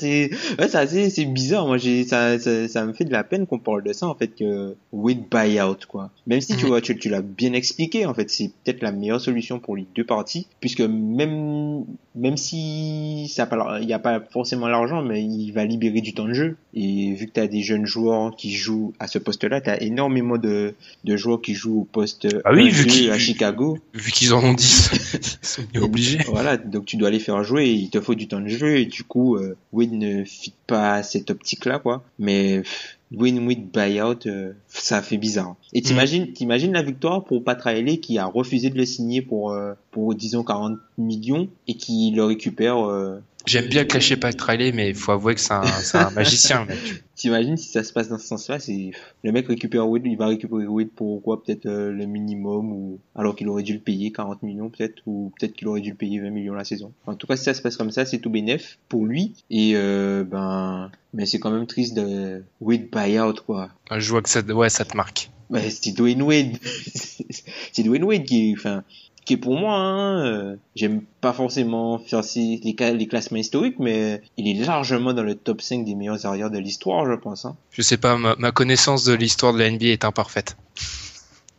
[0.69, 1.67] c'est assez c'est bizarre.
[1.67, 4.15] Moi, j'ai ça, ça, ça me fait de la peine qu'on parle de ça, en
[4.15, 6.11] fait, que Wade buyout, quoi.
[6.29, 9.21] Même si tu vois, tu, tu l'as bien expliqué, en fait, c'est peut-être la meilleure
[9.21, 11.85] solution pour les deux parties, puisque même
[12.15, 16.03] même si ça a pas il y a pas forcément l'argent, mais il va libérer
[16.03, 16.57] du temps de jeu.
[16.75, 19.83] Et vu que tu as des jeunes joueurs qui jouent à ce poste-là, tu as
[19.83, 20.75] énormément de,
[21.05, 23.79] de joueurs qui jouent au poste Ah oui, 1, vu 2 qu'il- à Chicago.
[23.95, 24.91] Vu qu'ils en ont 10,
[25.43, 26.19] ils sont obligés.
[26.27, 28.85] Voilà, donc tu dois les faire jouer, il te faut du temps de jeu, et
[28.85, 32.05] du coup, euh, Wade ne fit pas à cette optique-là, quoi.
[32.19, 35.57] Mais pff, win-win buyout, euh, ça fait bizarre.
[35.73, 39.53] Et t'imagines, t'imagines la victoire pour Pat Riley qui a refusé de le signer pour,
[39.53, 42.87] euh, pour disons 40 millions et qui le récupère.
[42.87, 45.63] Euh, J'aime bien clasher Pat Riley, mais il faut avouer que c'est un,
[45.95, 46.79] un magicien, mec.
[47.23, 48.91] T'imagines si ça se passe dans ce sens-là, c'est
[49.23, 52.99] le mec récupère Wade, il va récupérer Wade pour quoi Peut-être euh, le minimum ou
[53.15, 55.95] alors qu'il aurait dû le payer 40 millions peut-être ou peut-être qu'il aurait dû le
[55.95, 56.93] payer 20 millions la saison.
[57.07, 59.75] En tout cas, si ça se passe comme ça, c'est tout bénef pour lui et
[59.77, 63.71] euh, ben mais c'est quand même triste de Wade buyout quoi.
[63.97, 65.31] Je vois que ça, ouais, ça te marque.
[65.49, 66.57] Ouais, c'est Dwayne Wade.
[67.73, 68.83] c'est Dwayne Wade qui, enfin,
[69.25, 74.21] qui est pour moi, hein, euh, j'aime pas forcément faire les, les, classements historiques, mais
[74.37, 77.45] il est largement dans le top 5 des meilleurs arrières de l'histoire, je pense.
[77.45, 77.57] Hein.
[77.71, 80.57] Je sais pas, ma, ma connaissance de l'histoire de la NBA est imparfaite.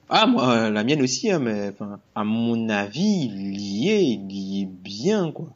[0.10, 4.32] Ah, moi, la mienne aussi, hein, mais enfin, à mon avis, il y est, il
[4.32, 5.48] y est bien, quoi.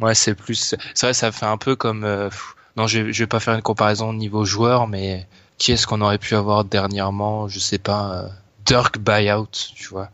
[0.00, 0.74] Ouais, c'est plus.
[0.94, 2.04] C'est vrai, ça fait un peu comme.
[2.04, 2.28] Euh,
[2.76, 5.26] non, je, je vais pas faire une comparaison au niveau joueur, mais
[5.58, 8.12] qui est-ce qu'on aurait pu avoir dernièrement Je sais pas.
[8.12, 8.28] Euh,
[8.66, 10.10] Dirk Buyout, tu vois.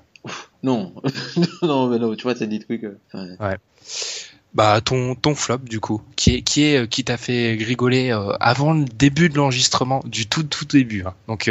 [0.62, 0.92] Non,
[1.62, 2.84] non, mais non, tu vois, c'est des trucs.
[2.84, 3.56] Euh, ouais.
[4.54, 8.72] Bah ton ton flop du coup, qui est qui est qui t'a fait rigoler avant
[8.72, 11.04] le début de l'enregistrement, du tout tout début.
[11.06, 11.14] Hein.
[11.28, 11.50] Donc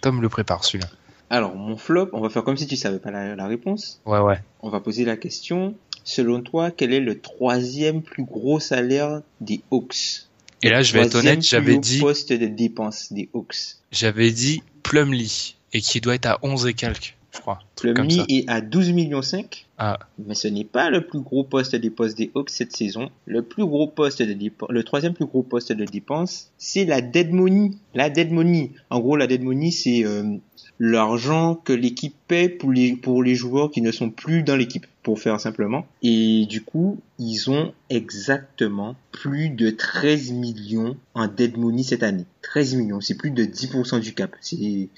[0.00, 0.88] Tom le prépare celui-là.
[1.28, 4.00] Alors mon flop, on va faire comme si tu savais pas la, la réponse.
[4.06, 4.40] Ouais ouais.
[4.60, 5.76] On va poser la question
[6.08, 10.24] selon toi, quel est le troisième plus gros salaire des Hawks?
[10.62, 12.00] Et là, je vais être honnête, j'avais dit.
[12.00, 13.76] poste de dépenses des Hawks.
[13.92, 17.60] J'avais dit Plumlee, et qui doit être à 11 et quelques, je crois.
[17.76, 19.66] Plumlee est à 12 millions 5.
[19.78, 19.98] Ah.
[20.18, 23.10] Mais ce n'est pas le plus gros poste de dépenses des Hawks cette saison.
[23.26, 27.32] Le plus gros poste de le troisième plus gros poste de dépenses, c'est la dead
[27.32, 27.70] money.
[27.94, 28.72] La dead money.
[28.90, 30.36] En gros, la dead money, c'est euh,
[30.80, 34.86] l'argent que l'équipe paie pour les, pour les joueurs qui ne sont plus dans l'équipe,
[35.04, 35.86] pour faire simplement.
[36.02, 42.26] Et du coup, ils ont exactement plus de 13 millions en dead money cette année.
[42.42, 44.34] 13 millions, c'est plus de 10% du cap.
[44.40, 44.88] C'est,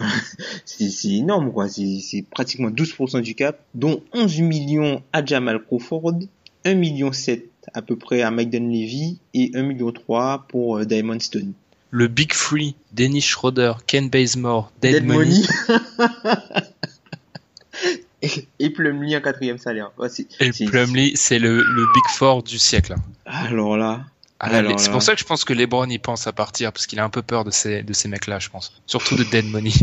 [0.64, 6.20] c'est énorme quoi, c'est pratiquement 12% du cap, dont 11 millions à Jamal Crawford,
[6.64, 10.84] 1 million 7 à peu près à Mike Levy et 1 million 3 pour euh,
[10.84, 11.52] Diamond Stone
[11.90, 15.42] le Big Free, Dennis Schroeder, Ken Bazemore, Dead, Money.
[18.58, 19.90] et, Plumlee en quatrième salaire.
[20.40, 22.94] et Plumlee, c'est le, le, Big Four du siècle.
[23.26, 24.04] Alors là.
[24.42, 26.98] Ah, c'est pour ça que je pense que LeBron y pense à partir parce qu'il
[26.98, 28.72] a un peu peur de ces, de ces mecs-là, je pense.
[28.86, 29.72] Surtout de Dead Money.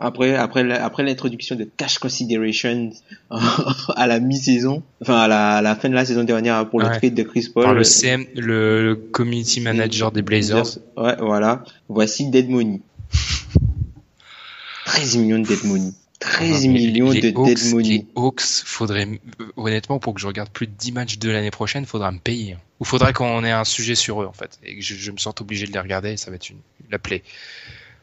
[0.00, 2.92] Après, après, après l'introduction de cash consideration
[3.96, 6.86] à la mi-saison, enfin à la, à la, fin de la saison dernière pour le
[6.86, 7.64] trade de Chris Paul.
[7.64, 10.78] Par le CM, le, community manager des Blazers.
[10.96, 11.64] Ouais, voilà.
[11.88, 12.80] Voici Dead Money.
[14.84, 15.90] 13 millions de Dead Money.
[16.20, 17.36] 13 millions de Dead
[17.72, 17.88] Money.
[17.88, 19.20] Les Hawks, faudrait,
[19.56, 22.56] honnêtement, pour que je regarde plus de 10 matchs de l'année prochaine, faudra me payer.
[22.80, 24.58] Ou faudra qu'on ait un sujet sur eux, en fait.
[24.64, 26.58] Et que je, je me sente obligé de les regarder et ça va être une,
[26.90, 27.22] la plaie.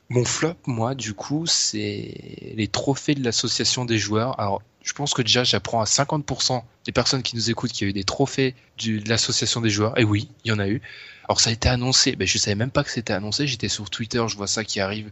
[0.09, 4.39] Mon flop, moi, du coup, c'est les trophées de l'association des joueurs.
[4.39, 7.87] Alors, je pense que déjà, j'apprends à 50% des personnes qui nous écoutent qu'il y
[7.87, 8.53] a eu des trophées
[8.83, 9.99] de l'association des joueurs.
[9.99, 10.81] Et oui, il y en a eu.
[11.27, 12.15] Alors, ça a été annoncé.
[12.15, 13.47] Ben, je savais même pas que c'était annoncé.
[13.47, 15.09] J'étais sur Twitter, je vois ça qui arrive.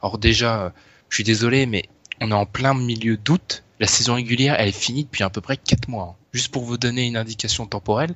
[0.00, 0.72] Alors, déjà,
[1.08, 1.88] je suis désolé, mais
[2.20, 3.62] on est en plein milieu d'août.
[3.78, 6.16] La saison régulière, elle est finie depuis à peu près 4 mois.
[6.16, 6.24] Hein.
[6.32, 8.14] Juste pour vous donner une indication temporelle,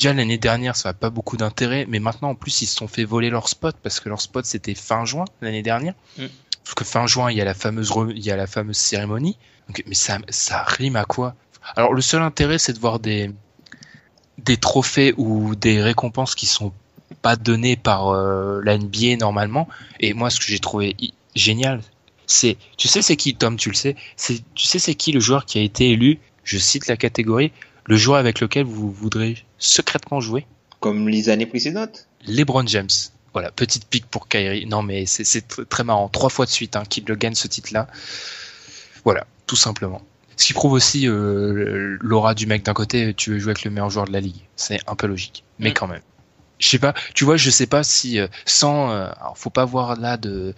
[0.00, 2.88] Déjà l'année dernière, ça n'a pas beaucoup d'intérêt, mais maintenant en plus ils se sont
[2.88, 5.94] fait voler leur spot parce que leur spot c'était fin juin l'année dernière.
[6.16, 6.24] Mm.
[6.64, 9.36] Parce que fin juin il y a la fameuse il y a la fameuse cérémonie.
[9.86, 11.34] mais ça ça rime à quoi?
[11.76, 13.30] Alors le seul intérêt c'est de voir des
[14.38, 16.72] des trophées ou des récompenses qui sont
[17.20, 19.68] pas données par euh, la NBA normalement.
[19.98, 20.96] Et moi ce que j'ai trouvé
[21.34, 21.82] génial,
[22.30, 25.20] c'est tu sais c'est qui Tom tu le sais, c'est tu sais c'est qui le
[25.20, 27.52] joueur qui a été élu, je cite la catégorie
[27.90, 30.46] le joueur avec lequel vous voudrez secrètement jouer?
[30.78, 32.88] Comme les années précédentes LeBron James.
[33.32, 34.66] Voilà, petite pique pour Kyrie.
[34.66, 36.08] Non, mais c'est très marrant.
[36.08, 37.88] Trois fois de suite hein, qu'il le gagne ce titre-là.
[39.04, 40.02] Voilà, tout simplement.
[40.36, 43.70] Ce qui prouve aussi euh, l'aura du mec d'un côté, tu veux jouer avec le
[43.70, 44.46] meilleur joueur de la ligue.
[44.56, 46.02] C'est un peu logique, mais quand même.
[46.58, 49.64] Je sais pas, tu vois, je sais pas si euh, sans, euh, alors faut pas
[49.64, 50.54] voir là de,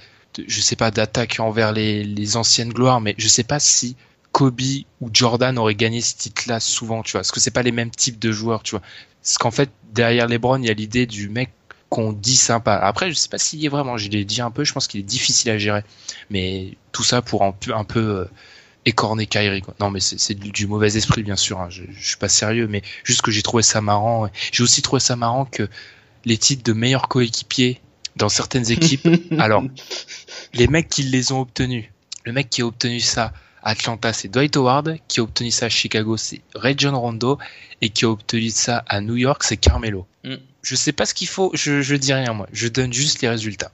[0.46, 3.96] je sais pas d'attaque envers les, les anciennes gloires, mais je sais pas si
[4.32, 4.60] Kobe
[5.00, 7.20] ou Jordan auraient gagné ce titre-là souvent, tu vois.
[7.20, 8.82] Parce que c'est pas les mêmes types de joueurs, tu vois.
[9.22, 11.50] Parce qu'en fait, derrière LeBron, il y a l'idée du mec
[11.90, 12.74] qu'on dit sympa.
[12.74, 13.98] Après, je sais pas s'il est vraiment.
[13.98, 14.64] Je l'ai dit un peu.
[14.64, 15.84] Je pense qu'il est difficile à gérer.
[16.30, 18.24] Mais tout ça pour un peu, un peu euh,
[18.86, 19.60] écorner Kyrie.
[19.60, 19.74] Quoi.
[19.78, 21.60] Non, mais c'est du mauvais esprit, bien sûr.
[21.60, 21.68] Hein.
[21.70, 24.28] Je, je, suis pas sérieux, mais juste que j'ai trouvé ça marrant.
[24.50, 25.68] J'ai aussi trouvé ça marrant que
[26.24, 27.80] les titres de meilleurs coéquipiers
[28.16, 29.06] dans certaines équipes.
[29.38, 29.64] alors,
[30.54, 31.86] les mecs qui les ont obtenus,
[32.24, 34.98] le mec qui a obtenu ça Atlanta, c'est Dwight Howard.
[35.08, 37.38] Qui a obtenu ça à Chicago, c'est Ray John Rondo.
[37.80, 40.06] Et qui a obtenu ça à New York, c'est Carmelo.
[40.24, 40.34] Mm.
[40.62, 42.46] Je sais pas ce qu'il faut, je, je dis rien moi.
[42.52, 43.72] Je donne juste les résultats.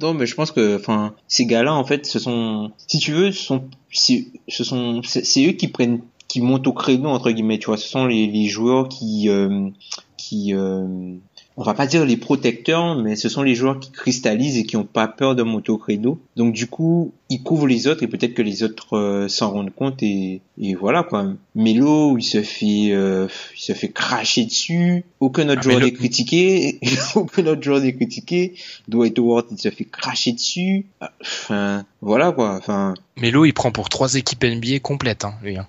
[0.00, 3.30] Non, mais je pense que, enfin, ces gars-là, en fait, ce sont, si tu veux,
[3.30, 7.58] ce sont, ce sont, c'est eux qui prennent, qui montent au créneau entre guillemets.
[7.58, 9.68] Tu vois, ce sont les, les joueurs qui, euh,
[10.16, 11.14] qui, euh,
[11.56, 14.76] on va pas dire les protecteurs, mais ce sont les joueurs qui cristallisent et qui
[14.76, 16.18] ont pas peur de monter au credo.
[16.36, 19.74] Donc du coup, ils couvrent les autres et peut-être que les autres euh, s'en rendent
[19.74, 21.26] compte et, et voilà quoi.
[21.54, 25.04] Melo, il se fait, euh, il se fait cracher dessus.
[25.20, 26.78] Aucun autre Ah, joueur Melo- n'est critiqué.
[27.14, 28.54] Aucun autre joueur n'est critiqué.
[28.88, 30.86] Dwight Howard, il se fait cracher dessus.
[31.20, 32.56] Enfin, voilà quoi.
[32.56, 35.56] Enfin, Melo, il prend pour trois équipes NBA complètes, hein, lui.
[35.58, 35.66] hein.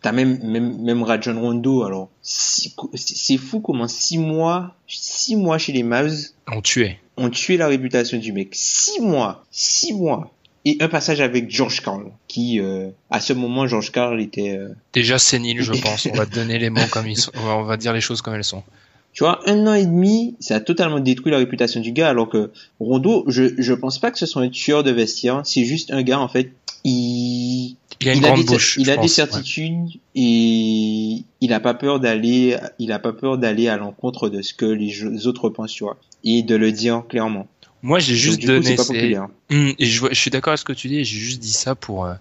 [0.00, 5.72] T'as même, même, même Rajon Rondo, alors, c'est fou comment six mois, six mois chez
[5.72, 6.14] les Mavs
[6.46, 6.98] On tuait.
[7.16, 8.50] ont tué la réputation du mec.
[8.52, 10.32] Six mois, six mois.
[10.64, 14.68] Et un passage avec George Carl, qui, euh, à ce moment, George Carl était, euh,
[14.92, 16.06] Déjà sénile, je pense.
[16.12, 17.32] On va donner les mots comme ils sont.
[17.34, 18.62] On va- on va dire les choses comme elles sont.
[19.14, 22.28] tu vois, un an et demi, ça a totalement détruit la réputation du gars, alors
[22.28, 25.90] que Rondo, je, je pense pas que ce soit un tueur de vestiaire, c'est juste
[25.90, 26.52] un gars, en fait,
[26.84, 28.76] il, Il a une il a des, bouche.
[28.78, 29.08] il a des ouais.
[29.08, 34.42] certitudes et il a pas peur d'aller, il a pas peur d'aller à l'encontre de
[34.42, 37.46] ce que les autres pensent, tu vois, et de le dire clairement.
[37.82, 38.76] Moi, j'ai juste Donc, coup, donné.
[38.76, 41.04] c'est pas et je, suis d'accord avec ce que tu dis.
[41.04, 42.14] J'ai juste dit ça pour euh,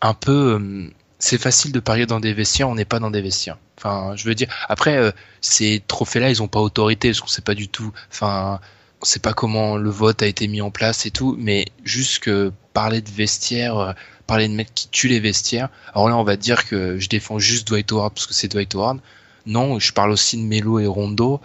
[0.00, 0.54] un peu.
[0.54, 2.68] hum, c'est facile de parier dans des vestiaires.
[2.68, 3.58] On n'est pas dans des vestiaires.
[3.78, 4.48] Enfin, je veux dire.
[4.68, 7.92] Après, euh, ces trophées-là, ils ont pas autorité parce qu'on sait pas du tout.
[8.10, 8.60] Enfin,
[9.02, 11.36] on sait pas comment le vote a été mis en place et tout.
[11.38, 13.92] Mais juste que parler de vestiaires, euh,
[14.28, 15.68] parler de mecs qui tuent les vestiaires.
[15.92, 18.74] Alors là, on va dire que je défends juste Dwight Howard parce que c'est Dwight
[18.74, 19.00] Howard.
[19.44, 21.40] Non, je parle aussi de Melo et Rondo.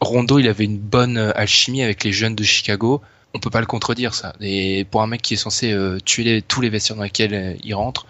[0.00, 3.00] Rondo, il avait une bonne euh, alchimie avec les jeunes de Chicago.
[3.32, 4.34] On peut pas le contredire ça.
[4.40, 7.74] Et pour un mec qui est censé euh, tuer tous les vestiaires dans lesquels il
[7.74, 8.06] rentre,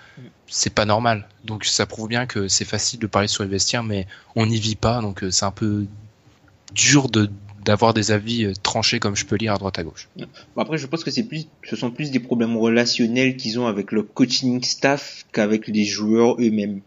[0.48, 1.28] c'est pas normal.
[1.44, 4.58] Donc ça prouve bien que c'est facile de parler sur les vestiaires, mais on n'y
[4.58, 5.86] vit pas, donc c'est un peu
[6.74, 7.30] dur de
[7.64, 10.08] d'avoir des avis euh, tranchés comme je peux lire à droite à gauche.
[10.56, 13.92] Après, je pense que c'est plus, ce sont plus des problèmes relationnels qu'ils ont avec
[13.92, 16.80] le coaching staff qu'avec les joueurs eux-mêmes.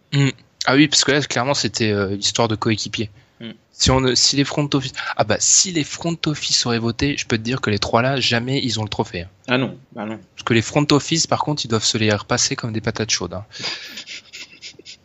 [0.65, 3.09] Ah oui, parce que là clairement c'était euh, histoire de coéquipier.
[3.39, 3.51] Mm.
[3.71, 7.25] Si on si les front office ah bah si les front office auraient voté, je
[7.25, 9.21] peux te dire que les trois là jamais ils ont le trophée.
[9.21, 9.29] hein.
[9.47, 10.19] Ah non, bah non.
[10.35, 13.11] Parce que les front office, par contre, ils doivent se les repasser comme des patates
[13.11, 13.33] chaudes.
[13.33, 13.45] Hein.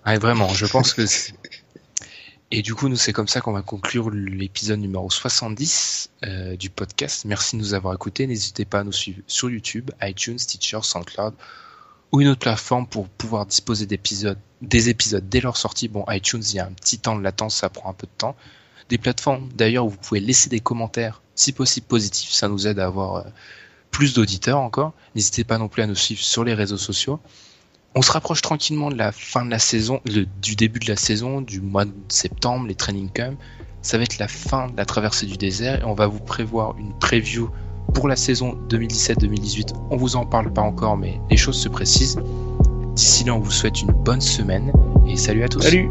[0.04, 1.02] Ouais, vraiment, je pense que.
[2.54, 6.68] Et du coup, nous, c'est comme ça qu'on va conclure l'épisode numéro 70 euh, du
[6.68, 7.24] podcast.
[7.24, 8.26] Merci de nous avoir écoutés.
[8.26, 11.32] N'hésitez pas à nous suivre sur YouTube, iTunes, Stitcher, SoundCloud
[12.12, 15.88] ou une autre plateforme pour pouvoir disposer d'épisodes, des épisodes dès leur sortie.
[15.88, 18.18] Bon, iTunes, il y a un petit temps de latence, ça prend un peu de
[18.18, 18.36] temps.
[18.90, 22.78] Des plateformes, d'ailleurs, où vous pouvez laisser des commentaires, si possible positifs, ça nous aide
[22.80, 23.22] à avoir euh,
[23.90, 24.92] plus d'auditeurs encore.
[25.14, 27.18] N'hésitez pas non plus à nous suivre sur les réseaux sociaux.
[27.94, 31.40] On se rapproche tranquillement de la fin de la saison, du début de la saison,
[31.42, 33.36] du mois de septembre, les training camps.
[33.82, 36.76] Ça va être la fin de la traversée du désert et on va vous prévoir
[36.78, 37.50] une preview
[37.94, 39.74] pour la saison 2017-2018.
[39.90, 42.18] On vous en parle pas encore, mais les choses se précisent.
[42.94, 44.72] D'ici là, on vous souhaite une bonne semaine
[45.06, 45.60] et salut à tous.
[45.62, 45.90] Salut!